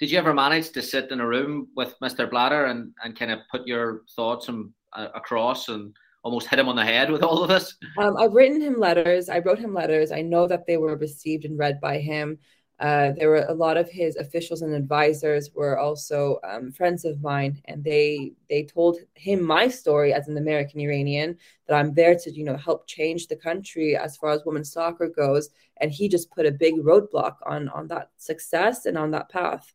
[0.00, 3.30] Did you ever manage to sit in a room with mr blatter and and kind
[3.30, 7.42] of put your thoughts and across and almost hit him on the head with all
[7.42, 7.76] of this?
[7.98, 9.28] Um, I've written him letters.
[9.28, 10.12] I wrote him letters.
[10.12, 12.38] I know that they were received and read by him.
[12.80, 17.20] Uh, there were a lot of his officials and advisors were also um, friends of
[17.20, 21.36] mine, and they they told him my story as an American Iranian
[21.68, 25.08] that I'm there to you know help change the country as far as women's soccer
[25.08, 29.28] goes, and he just put a big roadblock on on that success and on that
[29.28, 29.74] path.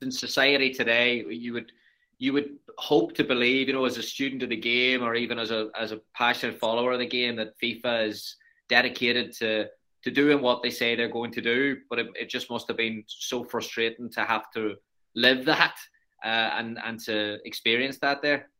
[0.00, 1.72] In society today, you would
[2.16, 5.38] you would hope to believe, you know, as a student of the game or even
[5.38, 8.36] as a as a passionate follower of the game, that FIFA is
[8.68, 9.66] dedicated to
[10.02, 11.78] to doing what they say they're going to do.
[11.88, 14.76] But it, it just must have been so frustrating to have to
[15.14, 15.76] live that
[16.24, 18.50] uh, and and to experience that there.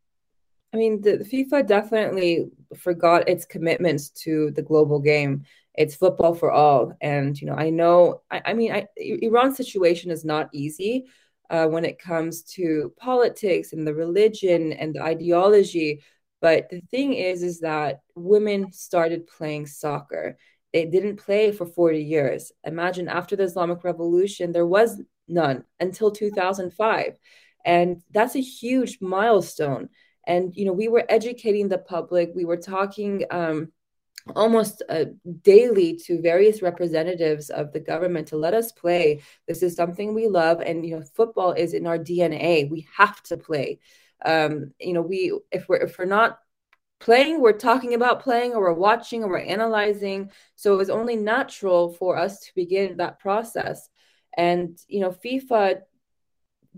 [0.73, 5.45] I mean, the, FIFA definitely forgot its commitments to the global game.
[5.75, 8.23] It's football for all, and you know, I know.
[8.31, 11.07] I, I mean, I, Iran's situation is not easy
[11.51, 16.03] uh, when it comes to politics and the religion and the ideology.
[16.41, 20.37] But the thing is, is that women started playing soccer.
[20.73, 22.53] They didn't play for 40 years.
[22.65, 27.19] Imagine after the Islamic Revolution, there was none until 2005.
[27.65, 29.89] And that's a huge milestone.
[30.27, 32.33] And, you know, we were educating the public.
[32.35, 33.73] We were talking um,
[34.35, 35.05] almost uh,
[35.43, 39.23] daily to various representatives of the government to let us play.
[39.47, 42.69] This is something we love, and you know, football is in our DNA.
[42.71, 43.79] We have to play.
[44.25, 46.39] Um, you know, we if we're if we're not
[46.99, 50.31] playing, we're talking about playing, or we're watching, or we're analyzing.
[50.57, 53.89] So it was only natural for us to begin that process.
[54.37, 55.83] And you know, FIFA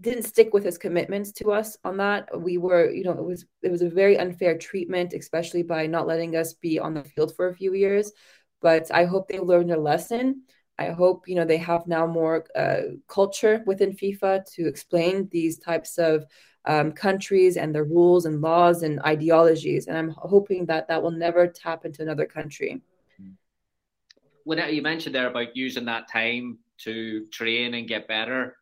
[0.01, 2.29] didn't stick with his commitments to us on that.
[2.41, 6.07] We were, you know, it was it was a very unfair treatment, especially by not
[6.07, 8.13] letting us be on the field for a few years.
[8.61, 10.43] but I hope they learned their lesson.
[10.79, 15.59] I hope you know they have now more uh, culture within FIFA to explain these
[15.59, 16.27] types of
[16.65, 19.87] um, countries and their rules and laws and ideologies.
[19.87, 22.83] And I'm hoping that that will never tap into another country.
[24.45, 28.58] When you mentioned there about using that time to train and get better,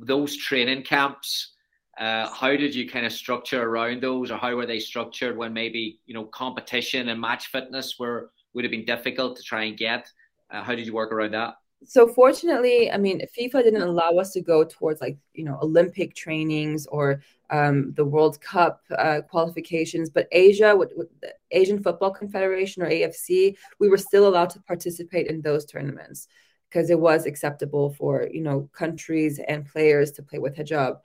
[0.00, 1.54] those training camps.
[1.98, 5.52] Uh, how did you kind of structure around those, or how were they structured when
[5.52, 9.76] maybe you know competition and match fitness were would have been difficult to try and
[9.76, 10.10] get?
[10.50, 11.54] Uh, how did you work around that?
[11.84, 16.14] so fortunately, I mean, FIFA didn't allow us to go towards like you know Olympic
[16.14, 22.12] trainings or um, the World Cup uh, qualifications, but Asia, with, with, the Asian Football
[22.12, 26.28] Confederation or AFC, we were still allowed to participate in those tournaments
[26.70, 31.00] because it was acceptable for you know countries and players to play with hijab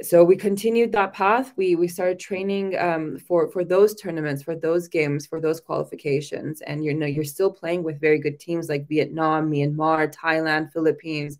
[0.00, 1.52] so we continued that path.
[1.56, 6.60] We we started training um, for for those tournaments, for those games, for those qualifications,
[6.60, 11.38] and you know you're still playing with very good teams like Vietnam, Myanmar, Thailand, Philippines.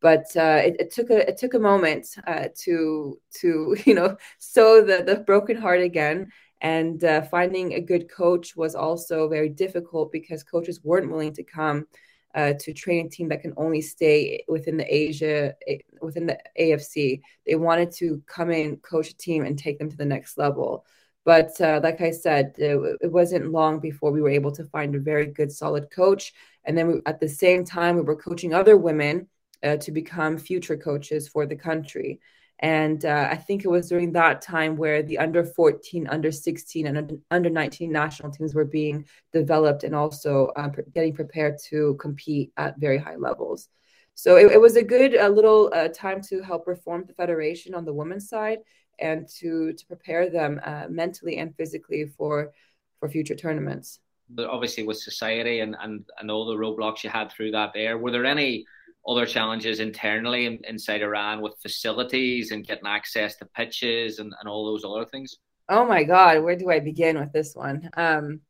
[0.00, 4.16] But uh, it, it, took a it took a moment uh, to to you know
[4.38, 6.32] sew the the broken heart again.
[6.62, 11.42] And uh, finding a good coach was also very difficult because coaches weren't willing to
[11.42, 11.86] come
[12.34, 15.54] uh, to train a team that can only stay within the Asia,
[16.00, 17.20] within the AFC.
[17.46, 20.84] They wanted to come in, coach a team, and take them to the next level.
[21.24, 24.94] But uh, like I said, it, it, wasn't long before we were able to find
[24.94, 26.32] a very good, solid coach.
[26.64, 29.28] And then we, at the same time, we were coaching other women
[29.62, 32.20] uh, to become future coaches for the country.
[32.60, 36.86] And uh, I think it was during that time where the under 14, under 16,
[36.86, 42.52] and under 19 national teams were being developed and also uh, getting prepared to compete
[42.58, 43.68] at very high levels.
[44.14, 47.74] So it, it was a good uh, little uh, time to help reform the federation
[47.74, 48.58] on the women's side
[48.98, 52.52] and to to prepare them uh, mentally and physically for
[52.98, 54.00] for future tournaments.
[54.28, 57.96] But obviously, with society and, and and all the roadblocks you had through that, there
[57.96, 58.66] were there any
[59.06, 64.48] other challenges internally in, inside Iran with facilities and getting access to pitches and, and
[64.48, 65.36] all those other things?
[65.68, 67.90] Oh my God, where do I begin with this one?
[67.96, 68.40] Um,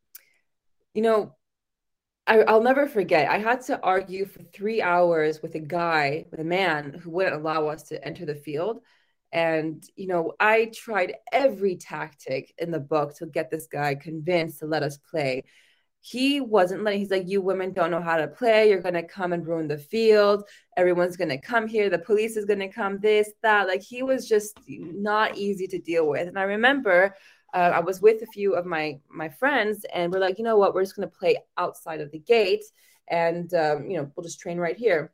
[0.94, 1.36] you know,
[2.26, 3.30] I, I'll never forget.
[3.30, 7.36] I had to argue for three hours with a guy, with a man who wouldn't
[7.36, 8.80] allow us to enter the field.
[9.32, 14.60] And, you know, I tried every tactic in the book to get this guy convinced
[14.60, 15.44] to let us play
[16.00, 18.68] he wasn't letting he's like you women don't know how to play.
[18.68, 20.44] You're going to come and ruin the field.
[20.76, 21.90] Everyone's going to come here.
[21.90, 23.68] The police is going to come this that.
[23.68, 26.28] Like he was just not easy to deal with.
[26.28, 27.14] And i remember
[27.52, 30.56] uh, i was with a few of my my friends and we're like you know
[30.56, 30.74] what?
[30.74, 32.64] We're just going to play outside of the gate
[33.08, 35.12] and um, you know we'll just train right here.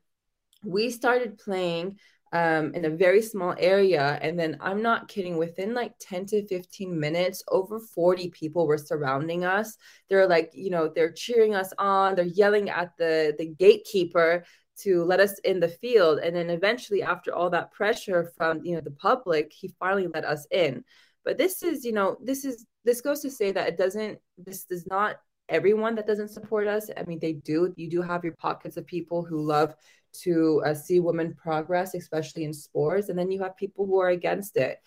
[0.63, 1.99] We started playing
[2.33, 4.19] um, in a very small area.
[4.21, 8.79] And then I'm not kidding, within like 10 to 15 minutes, over 40 people were
[8.79, 9.77] surrounding us.
[10.09, 14.45] They're like, you know, they're cheering us on, they're yelling at the, the gatekeeper
[14.79, 16.19] to let us in the field.
[16.19, 20.25] And then eventually, after all that pressure from, you know, the public, he finally let
[20.25, 20.85] us in.
[21.25, 24.65] But this is, you know, this is, this goes to say that it doesn't, this
[24.65, 25.17] does not
[25.49, 26.91] everyone that doesn't support us.
[26.97, 27.73] I mean, they do.
[27.77, 29.75] You do have your pockets of people who love
[30.21, 34.11] to uh, see women progress, especially in sports, and then you have people who are
[34.11, 34.81] against it.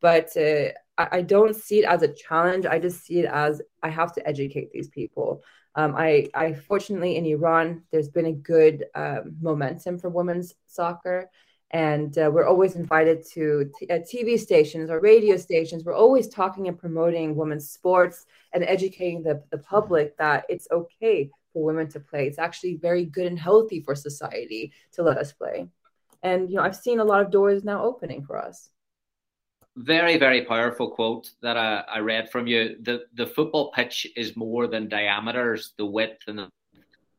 [0.00, 2.66] But uh, I, I, don't see it as a challenge.
[2.66, 5.42] I just see it as I have to educate these people.
[5.74, 11.30] Um, I, I fortunately in Iran, there's been a good um, momentum for women's soccer
[11.70, 15.84] and uh, we're always invited to t- uh, TV stations or radio stations.
[15.84, 21.30] We're always talking and promoting women's sports and educating the, the public that it's okay
[21.56, 22.26] for women to play.
[22.26, 25.68] It's actually very good and healthy for society to let us play.
[26.22, 28.68] And you know, I've seen a lot of doors now opening for us.
[29.74, 32.76] Very, very powerful quote that I, I read from you.
[32.82, 36.50] The the football pitch is more than diameters, the width, and the,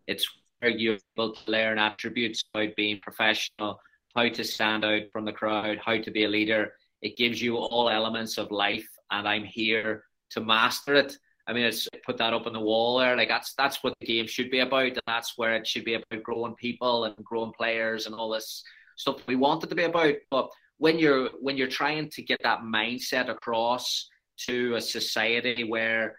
[0.06, 0.28] it's
[0.60, 3.80] where you're able to learn attributes about being professional
[4.15, 6.73] how to stand out from the crowd, how to be a leader.
[7.04, 11.17] It gives you all elements of life, and I'm here to master it.
[11.47, 13.15] I mean, it's put that up on the wall there.
[13.15, 15.93] Like that's that's what the game should be about, and that's where it should be
[15.93, 18.63] about growing people and growing players and all this
[18.97, 20.15] stuff we want it to be about.
[20.29, 24.10] But when you're when you're trying to get that mindset across
[24.47, 26.15] to a society where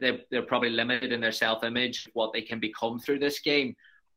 [0.00, 3.74] they're, they're probably limited in their self-image, what they can become through this game.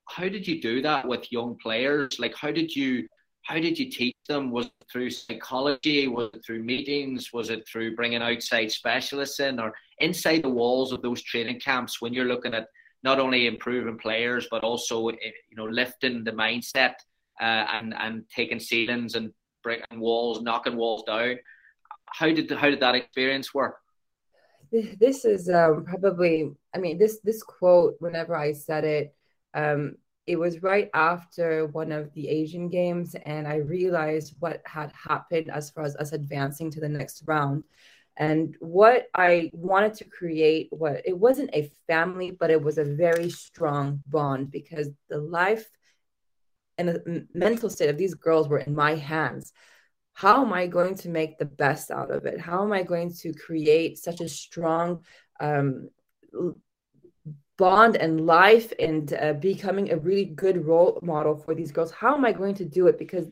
[0.07, 2.19] How did you do that with young players?
[2.19, 3.07] Like, how did you
[3.45, 4.49] how did you teach them?
[4.49, 6.07] Was it through psychology?
[6.07, 7.31] Was it through meetings?
[7.31, 12.01] Was it through bringing outside specialists in or inside the walls of those training camps
[12.01, 12.67] when you're looking at
[13.03, 16.95] not only improving players but also eh, you know lifting the mindset
[17.39, 19.31] uh, and and taking ceilings and
[19.61, 21.35] breaking walls, knocking walls down?
[22.07, 23.77] How did how did that experience work?
[24.99, 29.15] this is um, probably i mean this this quote whenever i said it
[29.53, 29.95] um,
[30.27, 35.49] it was right after one of the asian games and i realized what had happened
[35.49, 37.63] as far as us advancing to the next round
[38.17, 42.83] and what i wanted to create what it wasn't a family but it was a
[42.83, 45.69] very strong bond because the life
[46.77, 49.53] and the mental state of these girls were in my hands
[50.15, 52.39] how am I going to make the best out of it?
[52.39, 55.03] How am I going to create such a strong
[55.41, 55.89] um,
[57.57, 61.91] bond and life and uh, becoming a really good role model for these girls?
[61.91, 62.97] How am I going to do it?
[62.97, 63.27] Because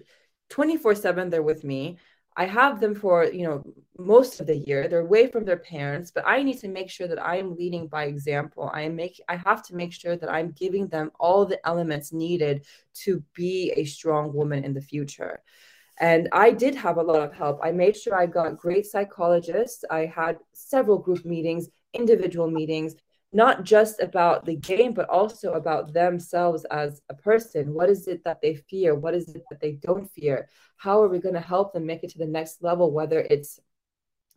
[0.49, 1.97] 24 7, they're with me.
[2.35, 3.63] I have them for, you know,
[3.97, 4.87] most of the year.
[4.87, 7.87] They're away from their parents, but I need to make sure that I am leading
[7.87, 8.71] by example.
[8.73, 12.11] I am make I have to make sure that I'm giving them all the elements
[12.11, 12.65] needed
[13.03, 15.43] to be a strong woman in the future.
[15.99, 17.59] And I did have a lot of help.
[17.61, 19.85] I made sure I got great psychologists.
[19.91, 22.95] I had several group meetings, individual meetings,
[23.33, 27.73] not just about the game, but also about themselves as a person.
[27.73, 28.95] What is it that they fear?
[28.95, 30.47] What is it that they don't fear?
[30.77, 33.59] How are we going to help them make it to the next level, whether it's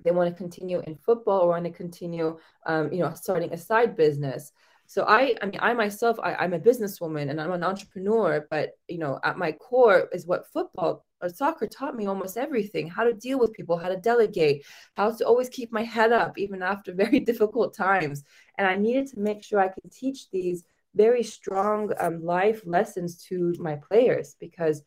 [0.05, 3.57] they want to continue in football or want to continue, um, you know, starting a
[3.57, 4.53] side business
[4.87, 8.71] so i i mean i myself I, i'm a businesswoman and i'm an entrepreneur but
[8.89, 13.05] you know at my core is what football or soccer taught me almost everything how
[13.05, 14.65] to deal with people how to delegate
[14.97, 18.25] how to always keep my head up even after very difficult times.
[18.59, 20.65] And i needed to make sure i could teach these
[20.95, 24.83] very strong um, life lessons to my players because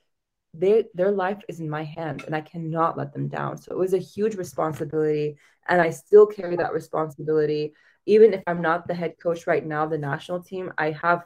[0.56, 3.58] they, their life is in my hand and i cannot let them down.
[3.58, 5.38] So it was a huge responsibility
[5.68, 7.74] and i still carry that responsibility
[8.06, 11.24] even if I'm not the head coach right now, the national team, I have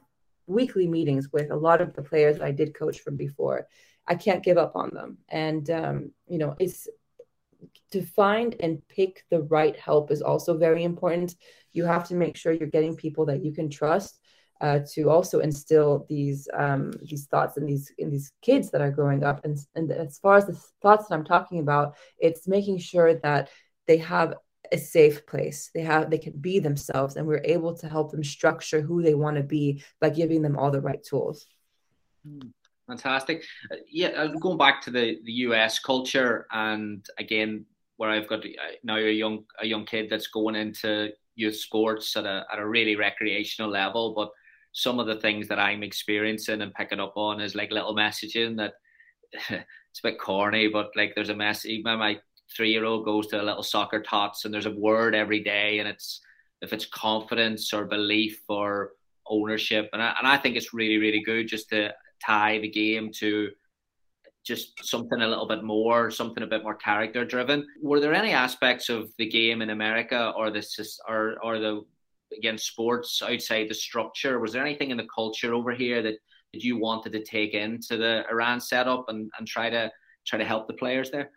[0.48, 3.68] weekly meetings with a lot of the players I did coach from before.
[4.08, 5.18] I can't give up on them.
[5.30, 6.88] And, um, you know, it's
[7.92, 11.36] to find and pick the right help is also very important.
[11.72, 14.20] You have to make sure you're getting people that you can trust.
[14.62, 18.92] Uh, to also instill these um, these thoughts in these in these kids that are
[18.92, 22.78] growing up, and, and as far as the thoughts that I'm talking about, it's making
[22.78, 23.50] sure that
[23.88, 24.36] they have
[24.74, 25.70] a safe place.
[25.74, 29.14] They have they can be themselves and we're able to help them structure who they
[29.14, 31.46] want to be by giving them all the right tools.
[32.28, 32.50] Hmm,
[32.88, 33.46] fantastic.
[33.72, 37.66] Uh, yeah, uh, going back to the, the US culture and again
[37.98, 42.18] where I've got uh, now a young a young kid that's going into youth sports
[42.18, 44.32] at a at a really recreational level, but
[44.74, 48.58] some of the things that I'm experiencing and picking up on is like little messaging
[48.58, 48.74] that
[49.34, 51.82] it's a bit corny, but like there's a message.
[51.84, 52.18] My
[52.56, 55.80] three year old goes to a little soccer tots and there's a word every day
[55.80, 56.22] and it's
[56.62, 58.92] if it's confidence or belief or
[59.28, 59.90] ownership.
[59.94, 61.94] And I, and I think it's really really good just to
[62.26, 63.50] tie the game to
[64.46, 67.66] just something a little bit more something a bit more character driven.
[67.82, 71.82] Were there any aspects of the game in America or this or or the
[72.38, 74.40] again sports outside the structure?
[74.40, 76.16] Was there anything in the culture over here that
[76.54, 79.92] that you wanted to take into the Iran setup and, and try to
[80.26, 81.32] try to help the players there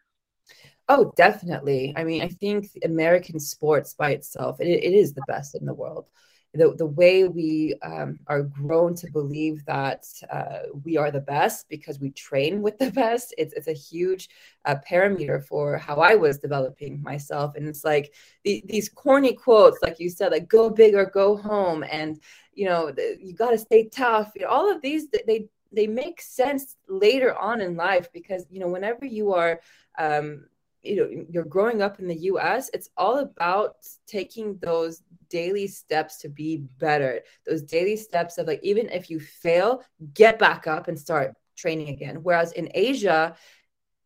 [0.88, 1.92] Oh, definitely.
[1.96, 5.74] I mean, I think American sports by itself, it, it is the best in the
[5.74, 6.08] world.
[6.54, 11.68] The, the way we um, are grown to believe that uh, we are the best
[11.68, 14.28] because we train with the best, it's, it's a huge
[14.64, 17.56] uh, parameter for how I was developing myself.
[17.56, 21.36] And it's like the, these corny quotes, like you said, like go big or go
[21.36, 21.84] home.
[21.90, 22.20] And,
[22.54, 24.32] you know, the, you got to stay tough.
[24.36, 28.58] You know, all of these, they, they make sense later on in life because, you
[28.58, 29.60] know, whenever you are,
[29.98, 30.46] um,
[30.86, 36.18] you know you're growing up in the US it's all about taking those daily steps
[36.18, 37.20] to be better.
[37.44, 39.82] Those daily steps of like even if you fail
[40.14, 42.22] get back up and start training again.
[42.22, 43.34] Whereas in Asia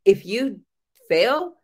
[0.04, 0.60] if you
[1.08, 1.56] fail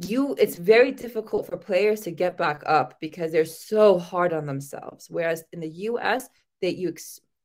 [0.00, 4.46] you it's very difficult for players to get back up because they're so hard on
[4.46, 5.08] themselves.
[5.10, 6.28] Whereas in the US
[6.62, 6.88] that you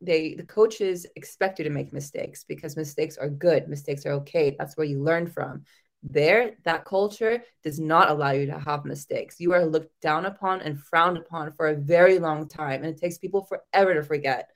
[0.02, 4.56] they the coaches expect you to make mistakes because mistakes are good mistakes are okay
[4.58, 5.64] that's where you learn from.
[6.04, 9.40] There that culture does not allow you to have mistakes.
[9.40, 13.00] You are looked down upon and frowned upon for a very long time and it
[13.00, 14.50] takes people forever to forget.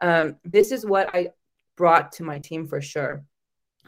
[0.00, 1.28] Um, this is what i
[1.76, 3.24] brought to my team for sure.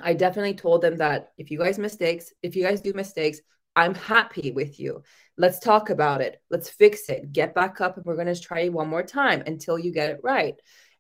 [0.01, 3.41] I definitely told them that if you guys mistakes if you guys do mistakes
[3.77, 5.03] i'm happy with you.
[5.37, 6.41] Let's talk about it.
[6.51, 7.33] Let's fix it.
[7.33, 10.21] Get back up and we're going to try one more time until you get it
[10.23, 10.55] right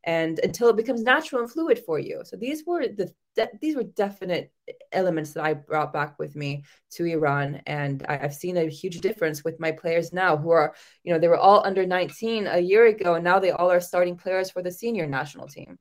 [0.04, 2.22] and until it becomes natural and fluid for you.
[2.24, 4.52] So these were the de- these were definite
[4.90, 9.00] elements that I brought back with me to Iran, and I, have seen a huge
[9.00, 10.74] difference with my players now, who are
[11.04, 13.80] you know they were all under 19 a year ago, and now they all are
[13.80, 15.78] starting players for the senior national team.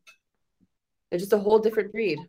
[1.09, 2.19] They're just a whole different breed.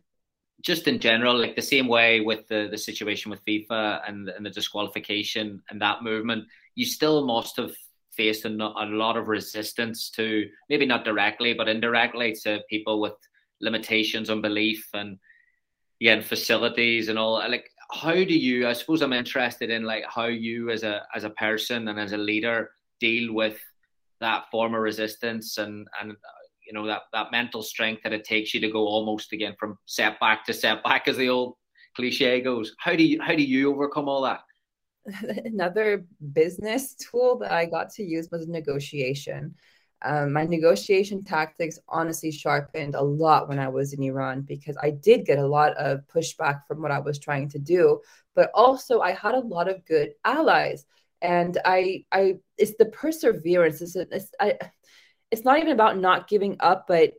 [0.61, 4.45] just in general, like the same way with the, the situation with FIFA and, and
[4.45, 7.73] the disqualification and that movement, you still must have
[8.15, 13.13] faced a, lot of resistance to maybe not directly, but indirectly to people with
[13.61, 15.17] limitations on belief and
[15.99, 17.35] yeah, and facilities and all.
[17.35, 18.67] Like, how do you?
[18.67, 22.11] I suppose I'm interested in like how you as a as a person and as
[22.11, 23.59] a leader deal with
[24.19, 26.15] that form of resistance and and
[26.65, 29.77] you know that that mental strength that it takes you to go almost again from
[29.85, 31.55] setback to setback as the old
[31.95, 34.41] cliche goes how do you how do you overcome all that
[35.45, 39.55] another business tool that i got to use was negotiation.
[40.05, 44.89] Um, my negotiation tactics honestly sharpened a lot when i was in iran because i
[44.89, 48.01] did get a lot of pushback from what i was trying to do
[48.35, 50.85] but also i had a lot of good allies.
[51.21, 53.81] And i i it's the perseverance.
[53.81, 54.57] It's, it's i
[55.31, 57.13] it's not even about not giving up, but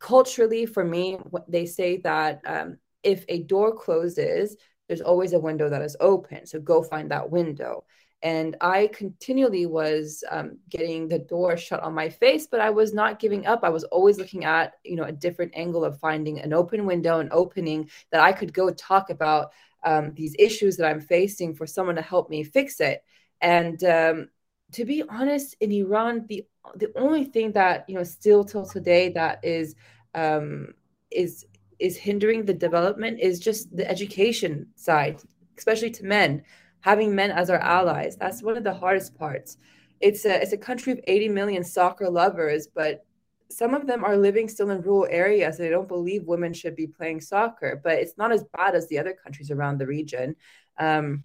[0.00, 4.56] culturally, for me, they say that um, if a door closes,
[4.88, 6.46] there's always a window that is open.
[6.46, 7.84] So go find that window.
[8.22, 12.94] And I continually was um, getting the door shut on my face, but I was
[12.94, 13.60] not giving up.
[13.62, 17.18] I was always looking at, you know, a different angle of finding an open window,
[17.18, 19.52] an opening that I could go talk about
[19.84, 23.04] um, these issues that I'm facing for someone to help me fix it.
[23.42, 24.28] And um,
[24.72, 29.10] to be honest, in Iran, the the only thing that you know still till today
[29.10, 29.74] that is
[30.14, 30.72] um,
[31.10, 31.44] is
[31.84, 35.20] is hindering the development is just the education side,
[35.58, 36.42] especially to men.
[36.80, 39.58] Having men as our allies, that's one of the hardest parts.
[40.00, 43.04] It's a it's a country of 80 million soccer lovers, but
[43.50, 45.56] some of them are living still in rural areas.
[45.56, 48.98] They don't believe women should be playing soccer, but it's not as bad as the
[48.98, 50.36] other countries around the region.
[50.78, 51.24] Um,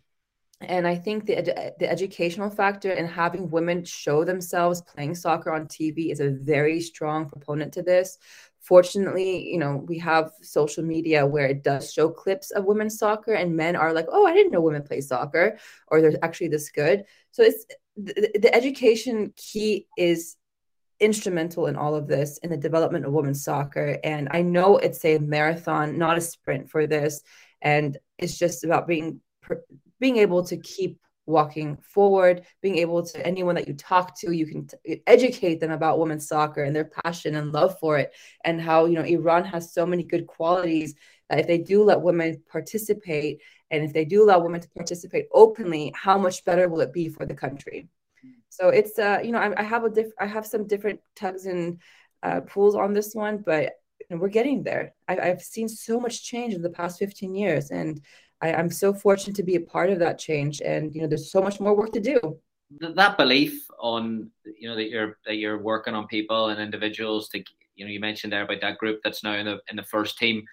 [0.61, 5.51] and I think the ed- the educational factor and having women show themselves playing soccer
[5.53, 8.17] on TV is a very strong proponent to this.
[8.61, 13.33] Fortunately, you know, we have social media where it does show clips of women's soccer,
[13.33, 15.57] and men are like, "Oh, I didn't know women play soccer,"
[15.87, 20.35] or "They're actually this good." So it's the, the education key is
[20.99, 23.97] instrumental in all of this in the development of women's soccer.
[24.03, 27.21] And I know it's a marathon, not a sprint for this,
[27.61, 29.21] and it's just about being
[29.99, 30.99] being able to keep
[31.29, 35.71] walking forward, being able to anyone that you talk to, you can t- educate them
[35.71, 38.13] about women's soccer and their passion and love for it,
[38.43, 40.95] and how you know Iran has so many good qualities
[41.29, 45.27] that if they do let women participate, and if they do allow women to participate
[45.31, 47.87] openly, how much better will it be for the country?
[48.49, 51.45] So it's uh you know I, I have a diff- I have some different tugs
[51.45, 51.79] and
[52.23, 53.73] uh, pools on this one, but
[54.09, 54.93] we're getting there.
[55.07, 58.01] I, I've seen so much change in the past 15 years, and
[58.41, 60.61] I, I'm so fortunate to be a part of that change.
[60.61, 62.37] And you know, there's so much more work to do.
[62.79, 64.29] That belief on
[64.59, 67.43] you know that you're that you're working on people and individuals to
[67.75, 70.17] you know you mentioned there about that group that's now in the in the first
[70.17, 70.43] team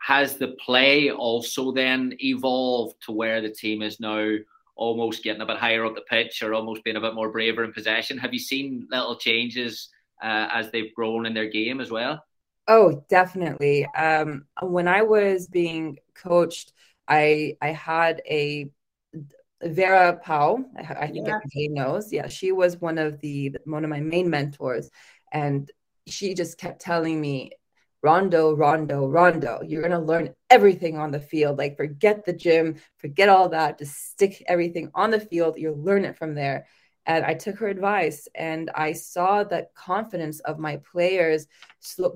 [0.00, 4.36] has the play also then evolved to where the team is now
[4.76, 7.64] almost getting a bit higher up the pitch or almost being a bit more braver
[7.64, 9.88] in possession have you seen little changes
[10.22, 12.24] uh, as they've grown in their game as well
[12.68, 16.72] oh definitely um, when i was being coached
[17.08, 18.70] I I had a
[19.62, 20.64] Vera Pauw.
[20.76, 21.36] I, think yeah.
[21.36, 22.12] everybody knows.
[22.12, 24.90] Yeah, she was one of the one of my main mentors,
[25.32, 25.70] and
[26.06, 27.52] she just kept telling me,
[28.02, 29.60] Rondo, Rondo, Rondo.
[29.66, 31.58] You're gonna learn everything on the field.
[31.58, 33.78] Like forget the gym, forget all that.
[33.78, 35.56] Just stick everything on the field.
[35.58, 36.66] You'll learn it from there.
[37.06, 41.46] And I took her advice and I saw that confidence of my players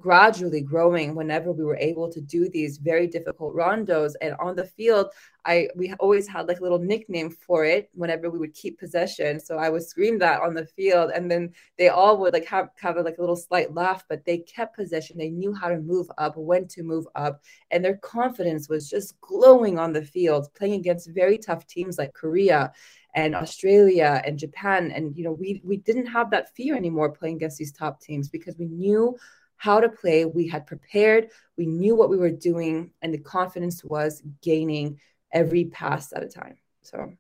[0.01, 4.15] gradually growing whenever we were able to do these very difficult rondos.
[4.21, 5.11] And on the field,
[5.45, 9.41] I we always had like a little nickname for it whenever we would keep possession.
[9.41, 12.69] So I would scream that on the field, and then they all would like have
[12.77, 15.19] have a, like a little slight laugh, but they kept possession.
[15.19, 19.21] They knew how to move up, when to move up, and their confidence was just
[19.21, 22.73] glowing on the field, playing against very tough teams like Korea
[23.15, 24.91] and Australia and Japan.
[24.91, 28.29] And you know, we we didn't have that fear anymore playing against these top teams
[28.29, 29.17] because we knew
[29.57, 30.25] how to play.
[30.25, 31.29] We had prepared,
[31.59, 34.99] we knew what we were doing, and the confidence was gaining
[35.33, 36.57] every pass at a time.
[36.83, 37.13] So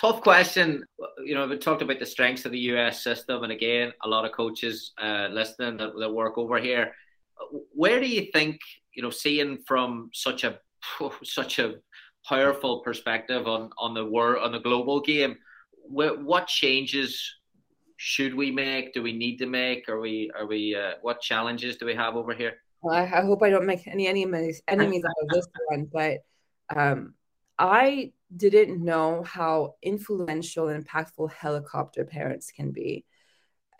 [0.00, 0.84] tough question.
[1.24, 4.24] You know, we talked about the strengths of the US system, and again, a lot
[4.24, 6.92] of coaches uh, listening that, that work over here.
[7.72, 8.60] Where do you think,
[8.94, 10.58] you know, seeing from such a
[11.24, 11.74] such a
[12.26, 15.36] powerful perspective on on the world on the global game.
[15.88, 17.34] What changes
[17.96, 18.94] should we make?
[18.94, 19.88] Do we need to make?
[19.88, 22.54] Are we are we uh, what challenges do we have over here?
[22.82, 26.18] Well, I, I hope I don't make any enemies enemies out of this one, but
[26.74, 27.14] um,
[27.60, 33.04] I didn't know how influential and impactful helicopter parents can be.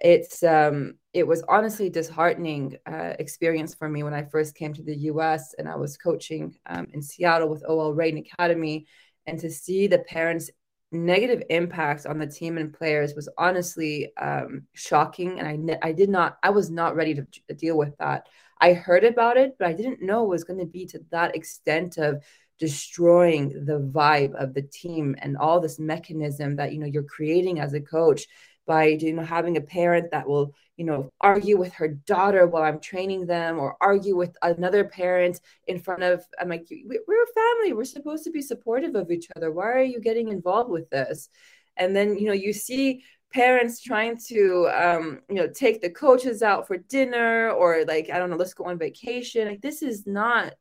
[0.01, 4.83] it's um, it was honestly disheartening uh, experience for me when I first came to
[4.83, 5.55] the U.S.
[5.59, 8.87] and I was coaching um, in Seattle with OL Reign Academy,
[9.27, 10.51] and to see the parents'
[10.93, 15.39] negative impact on the team and players was honestly um, shocking.
[15.39, 18.29] And I ne- I did not I was not ready to deal with that.
[18.61, 21.35] I heard about it, but I didn't know it was going to be to that
[21.37, 22.23] extent of
[22.61, 27.59] destroying the vibe of the team and all this mechanism that you know you're creating
[27.59, 28.27] as a coach
[28.67, 32.63] by you know having a parent that will you know argue with her daughter while
[32.63, 37.27] i'm training them or argue with another parent in front of i'm like we're a
[37.41, 37.73] family.
[37.73, 39.51] We're supposed to be supportive of each other.
[39.51, 41.29] Why are you getting involved with this?
[41.77, 43.03] And then you know you see
[43.33, 48.19] parents trying to um, you know take the coaches out for dinner or like i
[48.19, 49.49] don't know let's go on vacation.
[49.49, 50.55] Like this is not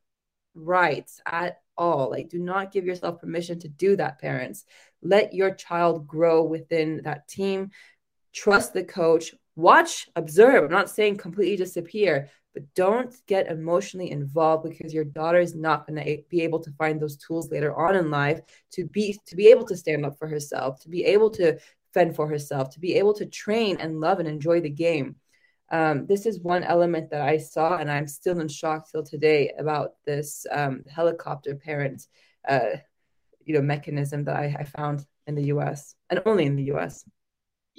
[0.55, 2.11] right at all.
[2.11, 4.65] Like do not give yourself permission to do that parents.
[5.01, 7.71] Let your child grow within that team.
[8.33, 9.33] Trust the coach.
[9.55, 10.65] Watch observe.
[10.65, 15.87] I'm not saying completely disappear but don't get emotionally involved because your daughter is not
[15.87, 19.35] going to be able to find those tools later on in life to be to
[19.35, 21.57] be able to stand up for herself to be able to
[21.93, 25.15] fend for herself to be able to train and love and enjoy the game
[25.71, 29.51] um, this is one element that i saw and i'm still in shock till today
[29.57, 32.07] about this um, helicopter parent
[32.47, 32.77] uh,
[33.45, 37.03] you know mechanism that I, I found in the us and only in the us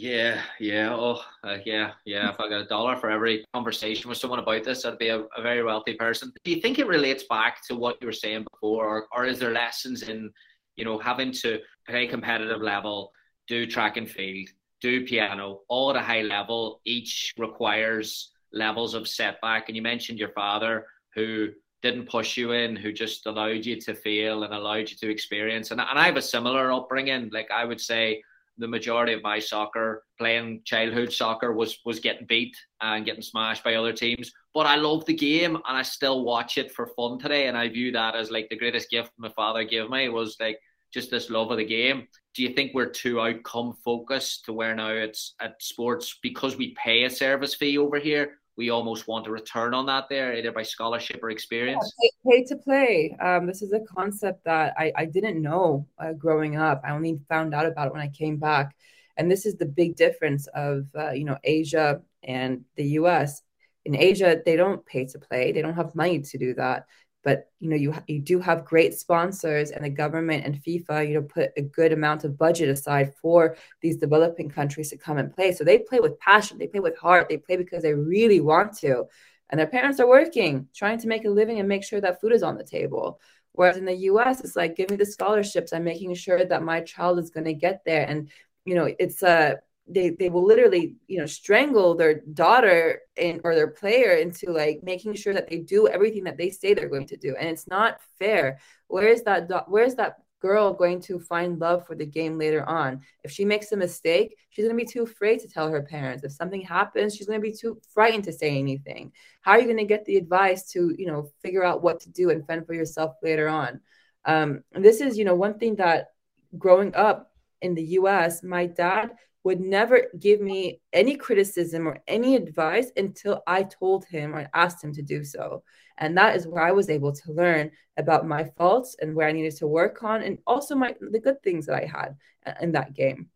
[0.00, 2.30] yeah, yeah, oh, uh, yeah, yeah.
[2.30, 5.24] If I got a dollar for every conversation with someone about this, I'd be a,
[5.36, 6.32] a, very wealthy person.
[6.42, 9.38] Do you think it relates back to what you were saying before, or, or is
[9.38, 10.30] there lessons in,
[10.76, 13.12] you know, having to play competitive level,
[13.46, 14.48] do track and field,
[14.80, 16.80] do piano, all at a high level?
[16.84, 19.68] Each requires levels of setback.
[19.68, 21.48] And you mentioned your father, who
[21.82, 25.70] didn't push you in, who just allowed you to feel and allowed you to experience.
[25.70, 27.30] And, and I have a similar upbringing.
[27.32, 28.22] Like I would say
[28.60, 33.64] the majority of my soccer playing childhood soccer was was getting beat and getting smashed
[33.64, 37.18] by other teams but i love the game and i still watch it for fun
[37.18, 40.36] today and i view that as like the greatest gift my father gave me was
[40.40, 40.58] like
[40.92, 44.74] just this love of the game do you think we're too outcome focused to where
[44.74, 49.26] now it's at sports because we pay a service fee over here we almost want
[49.26, 51.94] a return on that there, either by scholarship or experience.
[52.02, 53.16] Yeah, pay, pay, to play.
[53.18, 56.82] Um, this is a concept that I, I didn't know uh, growing up.
[56.84, 58.76] I only found out about it when I came back,
[59.16, 63.40] and this is the big difference of uh, you know Asia and the U.S.
[63.86, 65.52] In Asia, they don't pay to play.
[65.52, 66.84] They don't have money to do that
[67.22, 71.14] but you know you you do have great sponsors and the government and FIFA you
[71.14, 75.34] know put a good amount of budget aside for these developing countries to come and
[75.34, 75.52] play.
[75.52, 78.76] So they play with passion they play with heart they play because they really want
[78.78, 79.04] to.
[79.50, 82.32] And their parents are working trying to make a living and make sure that food
[82.32, 83.20] is on the table.
[83.52, 85.72] Whereas in the US it's like give me the scholarships.
[85.72, 88.06] I'm making sure that my child is going to get there.
[88.06, 88.30] And
[88.64, 89.58] you know it's a
[89.90, 94.80] they they will literally you know strangle their daughter in, or their player into like
[94.82, 97.34] making sure that they do everything that they say they're going to do.
[97.36, 98.60] And it's not fair.
[98.88, 103.00] Where is that where's that girl going to find love for the game later on?
[103.24, 106.24] If she makes a mistake she's going to be too afraid to tell her parents.
[106.24, 109.12] If something happens she's going to be too frightened to say anything.
[109.42, 112.10] How are you going to get the advice to you know figure out what to
[112.10, 113.80] do and fend for yourself later on?
[114.24, 116.12] Um, this is you know one thing that
[116.56, 117.32] growing up
[117.62, 119.12] in the us my dad
[119.42, 124.84] would never give me any criticism or any advice until I told him or asked
[124.84, 125.62] him to do so.
[125.96, 129.32] And that is where I was able to learn about my faults and where I
[129.32, 132.16] needed to work on, and also my the good things that I had
[132.60, 133.28] in that game.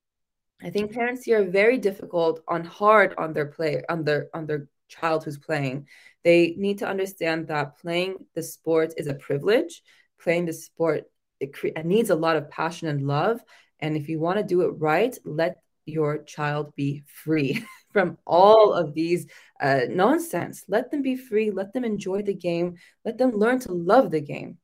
[0.63, 4.47] I think parents here are very difficult on hard on their play on their on
[4.47, 5.87] their child who's playing.
[6.23, 9.83] They need to understand that playing the sport is a privilege.
[10.21, 11.05] Playing the sport
[11.41, 13.41] it, cre- it needs a lot of passion and love.
[13.81, 18.73] And if you want to do it right, let your child be free from all
[18.73, 19.27] of these
[19.61, 20.65] uh, nonsense.
[20.69, 21.51] Let them be free.
[21.51, 22.77] Let them enjoy the game.
[23.05, 24.59] Let them learn to love the game.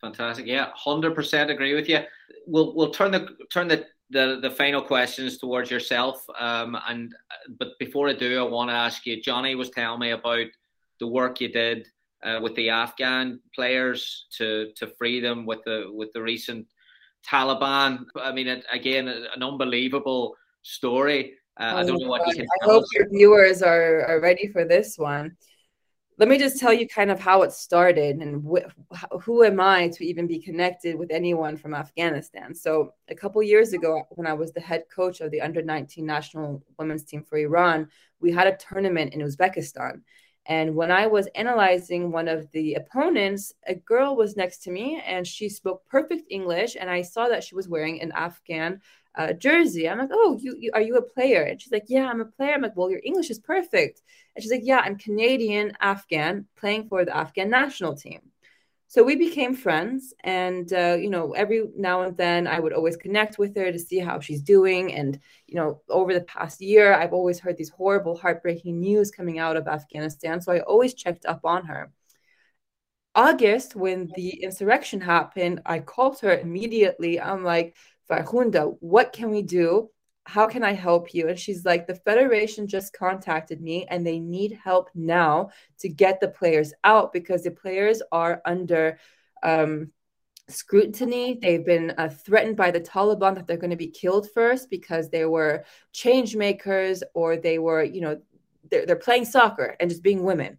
[0.00, 0.46] Fantastic.
[0.46, 2.00] Yeah, hundred percent agree with you.
[2.46, 6.24] We'll we'll turn the turn the the, the final questions towards yourself.
[6.38, 7.14] Um, and
[7.58, 9.20] but before I do, I want to ask you.
[9.20, 10.46] Johnny was telling me about
[10.98, 11.86] the work you did
[12.22, 16.66] uh, with the Afghan players to to free them with the with the recent
[17.28, 18.04] Taliban.
[18.16, 21.34] I mean, again, an unbelievable story.
[21.58, 22.46] Uh, I don't know what you can.
[22.62, 22.88] I hope us.
[22.92, 25.36] your viewers are, are ready for this one.
[26.18, 29.88] Let me just tell you kind of how it started and wh- who am I
[29.88, 32.54] to even be connected with anyone from Afghanistan.
[32.54, 36.04] So, a couple years ago, when I was the head coach of the under 19
[36.04, 37.88] national women's team for Iran,
[38.20, 40.02] we had a tournament in Uzbekistan.
[40.46, 45.00] And when I was analyzing one of the opponents, a girl was next to me
[45.06, 46.76] and she spoke perfect English.
[46.80, 48.80] And I saw that she was wearing an Afghan
[49.16, 49.88] uh, jersey.
[49.88, 51.42] I'm like, oh, you, you are you a player?
[51.42, 52.54] And she's like, yeah, I'm a player.
[52.54, 54.02] I'm like, well, your English is perfect.
[54.34, 58.20] And she's like, yeah, I'm Canadian Afghan playing for the Afghan national team.
[58.90, 62.96] So we became friends, and uh, you know, every now and then I would always
[62.96, 64.92] connect with her to see how she's doing.
[64.92, 65.16] And
[65.46, 69.56] you know, over the past year, I've always heard these horrible, heartbreaking news coming out
[69.56, 70.40] of Afghanistan.
[70.40, 71.92] So I always checked up on her.
[73.14, 77.20] August, when the insurrection happened, I called her immediately.
[77.20, 77.76] I'm like,
[78.10, 79.90] Farkhunda, what can we do?
[80.30, 81.28] How can I help you?
[81.28, 85.50] And she's like, the Federation just contacted me and they need help now
[85.80, 89.00] to get the players out because the players are under
[89.42, 89.90] um,
[90.48, 91.36] scrutiny.
[91.42, 95.10] They've been uh, threatened by the Taliban that they're going to be killed first because
[95.10, 98.20] they were change makers or they were, you know,
[98.70, 100.58] they're, they're playing soccer and just being women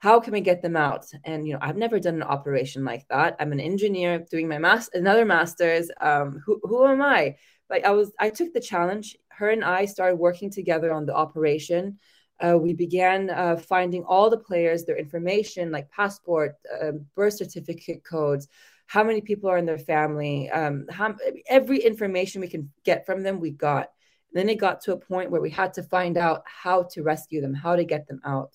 [0.00, 3.06] how can we get them out and you know i've never done an operation like
[3.08, 7.36] that i'm an engineer doing my mas- another master's um, who, who am i
[7.70, 9.16] like i was i took the challenge.
[9.28, 11.98] Her and i started working together on the operation.
[12.42, 18.02] Uh, we began uh, finding all the players their information like passport uh, birth certificate
[18.02, 18.48] codes
[18.90, 21.14] how many people are in their family um, how,
[21.48, 23.90] every information we can get from them we got.
[24.32, 27.40] Then it got to a point where we had to find out how to rescue
[27.40, 28.50] them how to get them out.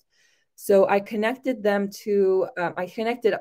[0.54, 3.34] So I connected them to, um, I connected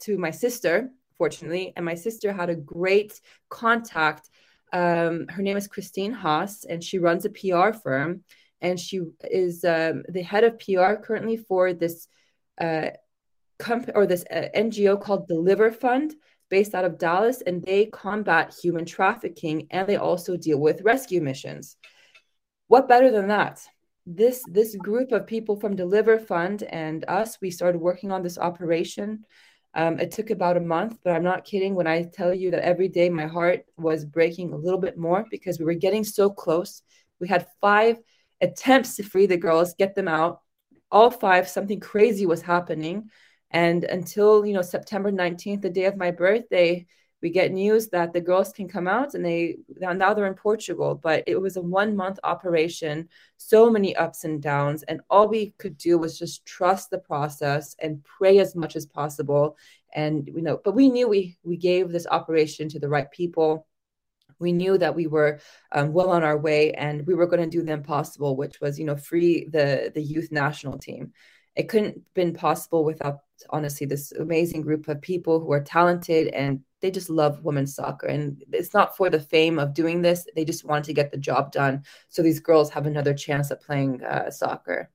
[0.00, 4.28] to my sister, fortunately, and my sister had a great contact.
[4.72, 8.24] Um, her name is Christine Haas, and she runs a PR firm,
[8.60, 12.08] and she is um, the head of PR currently for this
[12.60, 12.90] uh,
[13.58, 16.14] company or this uh, NGO called Deliver Fund,
[16.48, 21.20] based out of Dallas, and they combat human trafficking and they also deal with rescue
[21.20, 21.76] missions.
[22.68, 23.66] What better than that?
[24.08, 28.38] this this group of people from Deliver Fund and us, we started working on this
[28.38, 29.24] operation.
[29.74, 32.64] Um, it took about a month, but I'm not kidding when I tell you that
[32.64, 36.30] every day my heart was breaking a little bit more because we were getting so
[36.30, 36.82] close.
[37.20, 37.98] We had five
[38.40, 40.40] attempts to free the girls, get them out.
[40.90, 43.10] All five, something crazy was happening.
[43.50, 46.86] And until, you know, September 19th, the day of my birthday,
[47.20, 50.94] we get news that the girls can come out and they now they're in Portugal,
[50.94, 55.54] but it was a one month operation, so many ups and downs, and all we
[55.58, 59.56] could do was just trust the process and pray as much as possible.
[59.92, 63.66] And you know, but we knew we we gave this operation to the right people.
[64.38, 65.40] We knew that we were
[65.72, 68.78] um, well on our way, and we were going to do the impossible, which was
[68.78, 71.12] you know free the the youth national team.
[71.58, 73.18] It couldn't have been possible without
[73.50, 78.06] honestly this amazing group of people who are talented and they just love women's soccer.
[78.06, 80.24] And it's not for the fame of doing this.
[80.36, 81.82] They just wanted to get the job done.
[82.10, 84.90] So these girls have another chance at playing uh, soccer.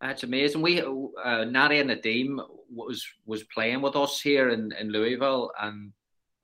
[0.00, 0.62] That's amazing.
[0.62, 5.92] We uh, nadia nadim was was playing with us here in, in louisville and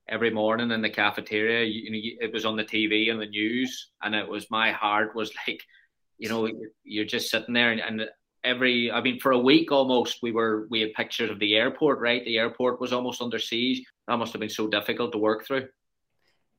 [0.09, 1.65] every morning in the cafeteria.
[1.65, 5.17] You, know it was on the tv and the news and it was my heart
[5.17, 5.61] was like
[6.19, 6.49] you know
[6.85, 8.09] you're just sitting there and, and
[8.45, 11.99] every i mean for a week almost we were we had pictures of the airport
[11.99, 12.25] right?
[12.25, 13.85] The airport was almost under siege.
[14.09, 15.69] That must have been so difficult to work through.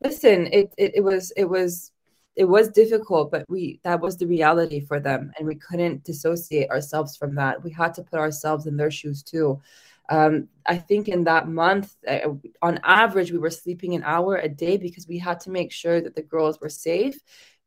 [0.03, 1.91] Listen it it, it was it was
[2.35, 6.69] it was difficult but we that was the reality for them and we couldn't dissociate
[6.69, 7.63] ourselves from that.
[7.63, 9.61] We had to put ourselves in their shoes too.
[10.09, 14.49] Um, I think in that month, uh, on average, we were sleeping an hour a
[14.49, 17.17] day because we had to make sure that the girls were safe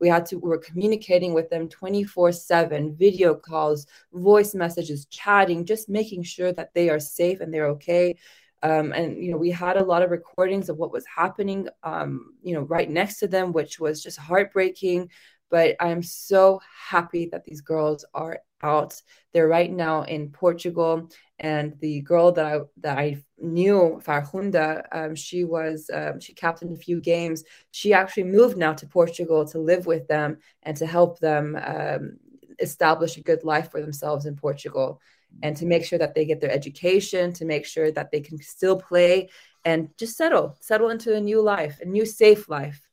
[0.05, 5.65] we had to we were communicating with them 24 7 video calls voice messages chatting
[5.65, 8.15] just making sure that they are safe and they're okay.
[8.63, 12.35] Um, and you know we had a lot of recordings of what was happening um,
[12.43, 15.09] you know right next to them which was just heartbreaking
[15.51, 19.01] but i'm so happy that these girls are out
[19.33, 25.15] they're right now in portugal and the girl that I that I knew, Farkhunda, um,
[25.15, 27.43] she was um, she captained a few games.
[27.73, 32.19] She actually moved now to Portugal to live with them and to help them um,
[32.61, 35.01] establish a good life for themselves in Portugal,
[35.43, 38.41] and to make sure that they get their education, to make sure that they can
[38.41, 39.29] still play
[39.65, 42.87] and just settle, settle into a new life, a new safe life.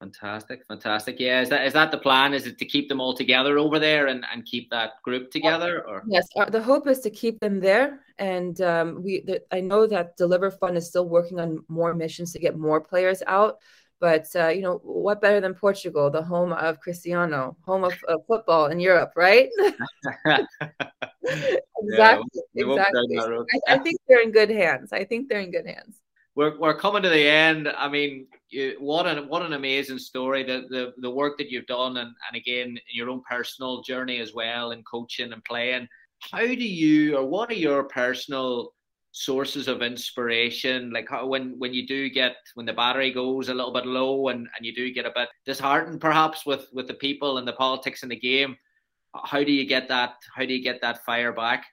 [0.00, 1.18] Fantastic, fantastic.
[1.18, 2.34] Yeah, is that is that the plan?
[2.34, 5.86] Is it to keep them all together over there and, and keep that group together?
[5.88, 8.00] Or yes, uh, the hope is to keep them there.
[8.18, 12.32] And um, we, the, I know that Deliver Fund is still working on more missions
[12.32, 13.56] to get more players out.
[13.98, 18.20] But uh, you know what better than Portugal, the home of Cristiano, home of, of
[18.26, 19.48] football in Europe, right?
[20.22, 20.56] exactly.
[21.88, 22.18] Yeah,
[22.54, 23.18] exactly.
[23.18, 24.92] I, I think they're in good hands.
[24.92, 26.00] I think they're in good hands.
[26.34, 27.68] we're we're coming to the end.
[27.68, 30.42] I mean, you, what an what an amazing story.
[30.42, 34.32] The the the work that you've done, and and again your own personal journey as
[34.34, 35.88] well, in coaching and playing.
[36.30, 38.72] How do you, or what are your personal
[39.12, 40.90] sources of inspiration?
[40.92, 44.28] Like how, when when you do get when the battery goes a little bit low,
[44.28, 47.52] and and you do get a bit disheartened, perhaps with with the people and the
[47.52, 48.56] politics in the game.
[49.24, 50.14] How do you get that?
[50.34, 51.64] How do you get that fire back?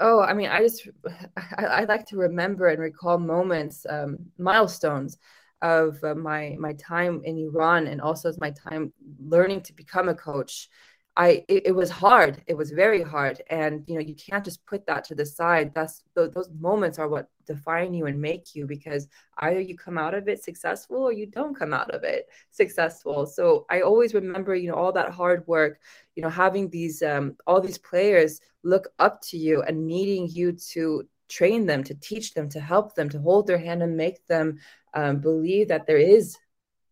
[0.00, 0.88] Oh, I mean, I just
[1.56, 5.18] I, I like to remember and recall moments, um, milestones
[5.62, 10.08] of uh, my my time in Iran, and also as my time learning to become
[10.08, 10.68] a coach.
[11.16, 12.42] I it, it, was hard.
[12.46, 15.72] It was very hard, and you know you can't just put that to the side.
[15.74, 19.08] That's those, those moments are what define you and make you because
[19.38, 23.26] either you come out of it successful or you don't come out of it successful.
[23.26, 25.80] So I always remember you know all that hard work.
[26.14, 30.52] You know having these um, all these players look up to you and needing you
[30.72, 34.26] to train them, to teach them, to help them, to hold their hand and make
[34.26, 34.58] them
[34.94, 36.36] um, believe that there is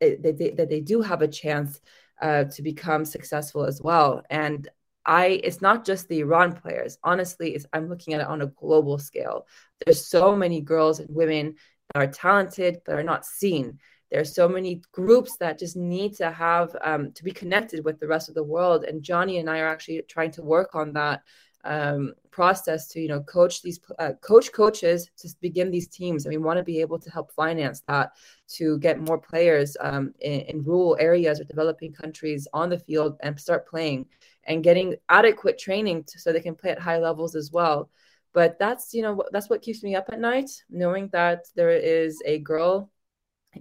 [0.00, 1.80] eh, that they, that they do have a chance
[2.22, 4.22] uh, to become successful as well.
[4.30, 4.68] And
[5.04, 6.98] I, it's not just the Iran players.
[7.02, 9.46] Honestly, I'm looking at it on a global scale.
[9.84, 11.56] There's so many girls and women
[11.94, 13.78] that are talented but are not seen.
[14.10, 18.00] There are so many groups that just need to have um, to be connected with
[18.00, 18.84] the rest of the world.
[18.84, 21.22] And Johnny and I are actually trying to work on that
[21.64, 26.24] um, process to you know coach these uh, coach coaches to begin these teams.
[26.24, 28.12] And we want to be able to help finance that
[28.56, 33.16] to get more players um, in, in, rural areas or developing countries on the field
[33.20, 34.06] and start playing
[34.44, 37.90] and getting adequate training to, so they can play at high levels as well.
[38.32, 42.22] But that's you know that's what keeps me up at night knowing that there is
[42.24, 42.90] a girl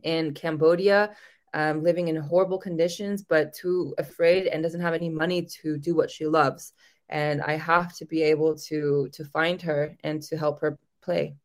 [0.04, 1.16] in cambodia
[1.54, 5.96] um, living in horrible conditions but too afraid and doesn't have any money to do
[5.96, 6.74] what she loves
[7.10, 11.36] and I have to be able to to find her and to help her play.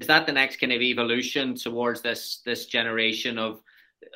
[0.00, 3.60] Is that the next kind of evolution towards this this generation of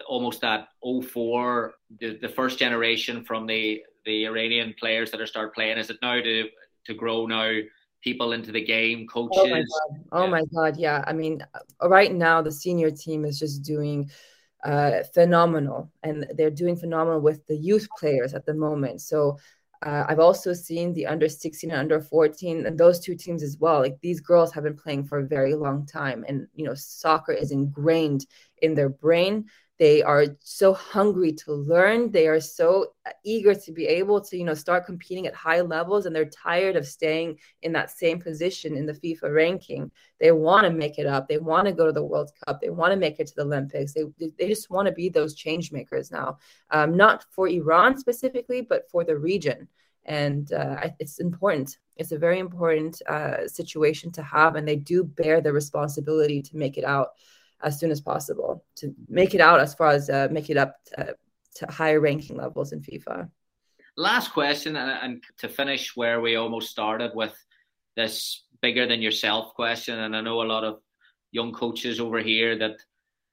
[0.06, 5.54] almost that 04, the, the first generation from the the Iranian players that are start
[5.54, 5.78] playing?
[5.78, 6.48] Is it now to
[6.86, 7.60] to grow now
[8.02, 9.38] people into the game, coaches?
[9.40, 10.04] Oh my god!
[10.12, 10.30] Oh yeah.
[10.30, 10.76] my god!
[10.76, 11.44] Yeah, I mean,
[11.82, 14.10] right now the senior team is just doing
[14.64, 19.00] uh, phenomenal, and they're doing phenomenal with the youth players at the moment.
[19.00, 19.38] So
[19.82, 23.56] uh, I've also seen the under 16 and under 14 and those two teams as
[23.58, 23.80] well.
[23.80, 27.32] Like these girls have been playing for a very long time, and you know, soccer
[27.32, 28.26] is ingrained
[28.60, 29.46] in their brain.
[29.80, 32.10] They are so hungry to learn.
[32.10, 32.92] They are so
[33.24, 36.76] eager to be able to, you know, start competing at high levels, and they're tired
[36.76, 39.90] of staying in that same position in the FIFA ranking.
[40.20, 41.28] They want to make it up.
[41.28, 42.60] They want to go to the World Cup.
[42.60, 43.94] They want to make it to the Olympics.
[43.94, 44.04] They
[44.38, 46.36] they just want to be those change makers now,
[46.70, 49.66] um, not for Iran specifically, but for the region.
[50.04, 51.78] And uh, it's important.
[51.96, 56.56] It's a very important uh, situation to have, and they do bear the responsibility to
[56.58, 57.12] make it out
[57.62, 60.76] as soon as possible to make it out as far as uh, make it up
[60.84, 61.14] to,
[61.56, 63.28] to higher ranking levels in FIFA.
[63.96, 67.34] Last question, and, and to finish where we almost started with
[67.96, 70.80] this bigger than yourself question, and I know a lot of
[71.32, 72.76] young coaches over here that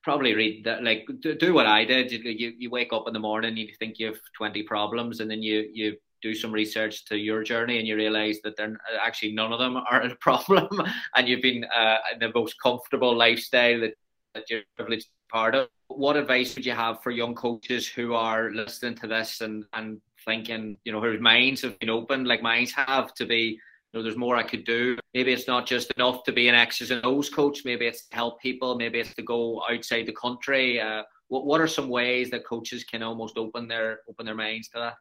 [0.04, 2.12] probably read that like do, do what I did.
[2.12, 5.42] You, you wake up in the morning, you think you have twenty problems, and then
[5.42, 9.54] you you do some research to your journey and you realize that they're actually none
[9.54, 10.68] of them are a problem
[11.16, 13.94] and you've been uh, in the most comfortable lifestyle that
[14.38, 15.68] that you're privileged part of.
[15.88, 20.00] What advice would you have for young coaches who are listening to this and, and
[20.26, 23.60] thinking, you know, whose minds have been opened, like minds have, to be,
[23.92, 24.98] you know, there's more I could do.
[25.14, 27.64] Maybe it's not just enough to be an X's and O's coach.
[27.66, 28.76] Maybe it's to help people.
[28.76, 30.80] Maybe it's to go outside the country.
[30.80, 34.70] Uh, what what are some ways that coaches can almost open their open their minds
[34.70, 34.94] to that?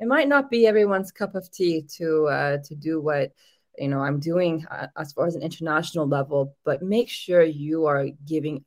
[0.00, 3.32] It might not be everyone's cup of tea to uh, to do what
[3.78, 7.86] you know I'm doing uh, as far as an international level, but make sure you
[7.86, 8.64] are giving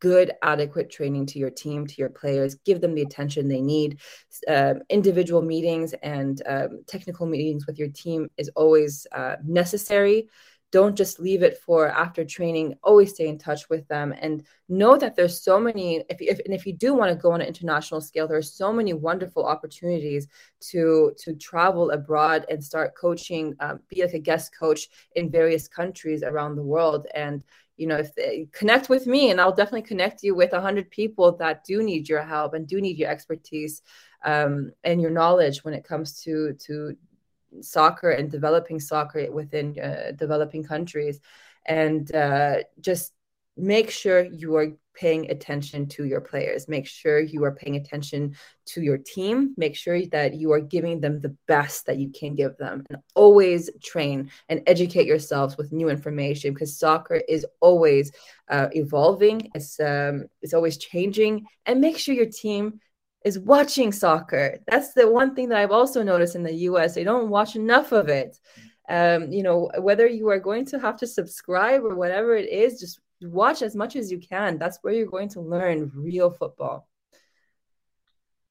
[0.00, 4.00] good, adequate training to your team, to your players, give them the attention they need.
[4.48, 10.28] Um, individual meetings and um, technical meetings with your team is always uh, necessary.
[10.72, 12.76] Don't just leave it for after training.
[12.82, 16.04] Always stay in touch with them and know that there's so many.
[16.08, 18.42] If, if and if you do want to go on an international scale, there are
[18.42, 20.28] so many wonderful opportunities
[20.70, 25.66] to to travel abroad and start coaching, um, be like a guest coach in various
[25.66, 27.08] countries around the world.
[27.16, 27.42] And
[27.80, 30.90] you know if they connect with me and i'll definitely connect you with a 100
[30.90, 33.82] people that do need your help and do need your expertise
[34.24, 36.96] um, and your knowledge when it comes to to
[37.60, 41.20] soccer and developing soccer within uh, developing countries.
[41.66, 43.12] And uh, just
[43.60, 46.68] make sure you are paying attention to your players.
[46.68, 48.36] Make sure you are paying attention
[48.66, 49.54] to your team.
[49.56, 52.84] Make sure that you are giving them the best that you can give them.
[52.90, 58.12] And always train and educate yourselves with new information because soccer is always
[58.48, 59.50] uh, evolving.
[59.54, 61.46] It's um, it's always changing.
[61.66, 62.80] And make sure your team
[63.24, 64.58] is watching soccer.
[64.66, 66.94] That's the one thing that I've also noticed in the US.
[66.94, 68.38] They don't watch enough of it.
[68.88, 72.80] Um, you know, whether you are going to have to subscribe or whatever it is,
[72.80, 74.58] just watch as much as you can.
[74.58, 76.88] That's where you're going to learn real football.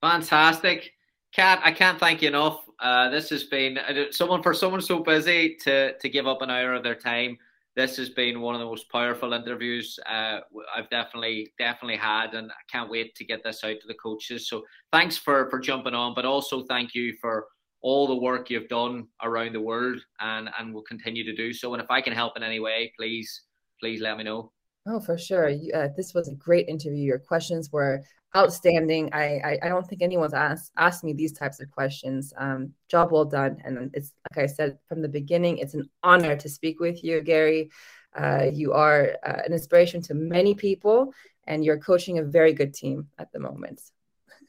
[0.01, 0.93] Fantastic.
[1.33, 2.65] Kat, I can't thank you enough.
[2.79, 3.77] Uh, this has been
[4.11, 7.37] someone for someone so busy to to give up an hour of their time.
[7.75, 10.39] This has been one of the most powerful interviews uh,
[10.75, 14.47] I've definitely definitely had, and I can't wait to get this out to the coaches.
[14.49, 17.47] So thanks for for jumping on, but also thank you for
[17.81, 21.73] all the work you've done around the world, and and will continue to do so.
[21.73, 23.43] And if I can help in any way, please
[23.79, 24.51] please let me know.
[24.91, 25.49] Oh, for sure.
[25.49, 27.03] Uh, this was a great interview.
[27.03, 28.03] Your questions were
[28.35, 29.09] outstanding.
[29.13, 32.33] I, I, I don't think anyone's asked asked me these types of questions.
[32.37, 33.57] Um, job well done.
[33.63, 37.21] And it's like I said from the beginning, it's an honor to speak with you,
[37.21, 37.69] Gary.
[38.17, 41.13] Uh, you are uh, an inspiration to many people,
[41.45, 43.79] and you're coaching a very good team at the moment.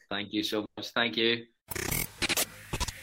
[0.09, 0.89] Thank you so much.
[0.89, 1.45] Thank you.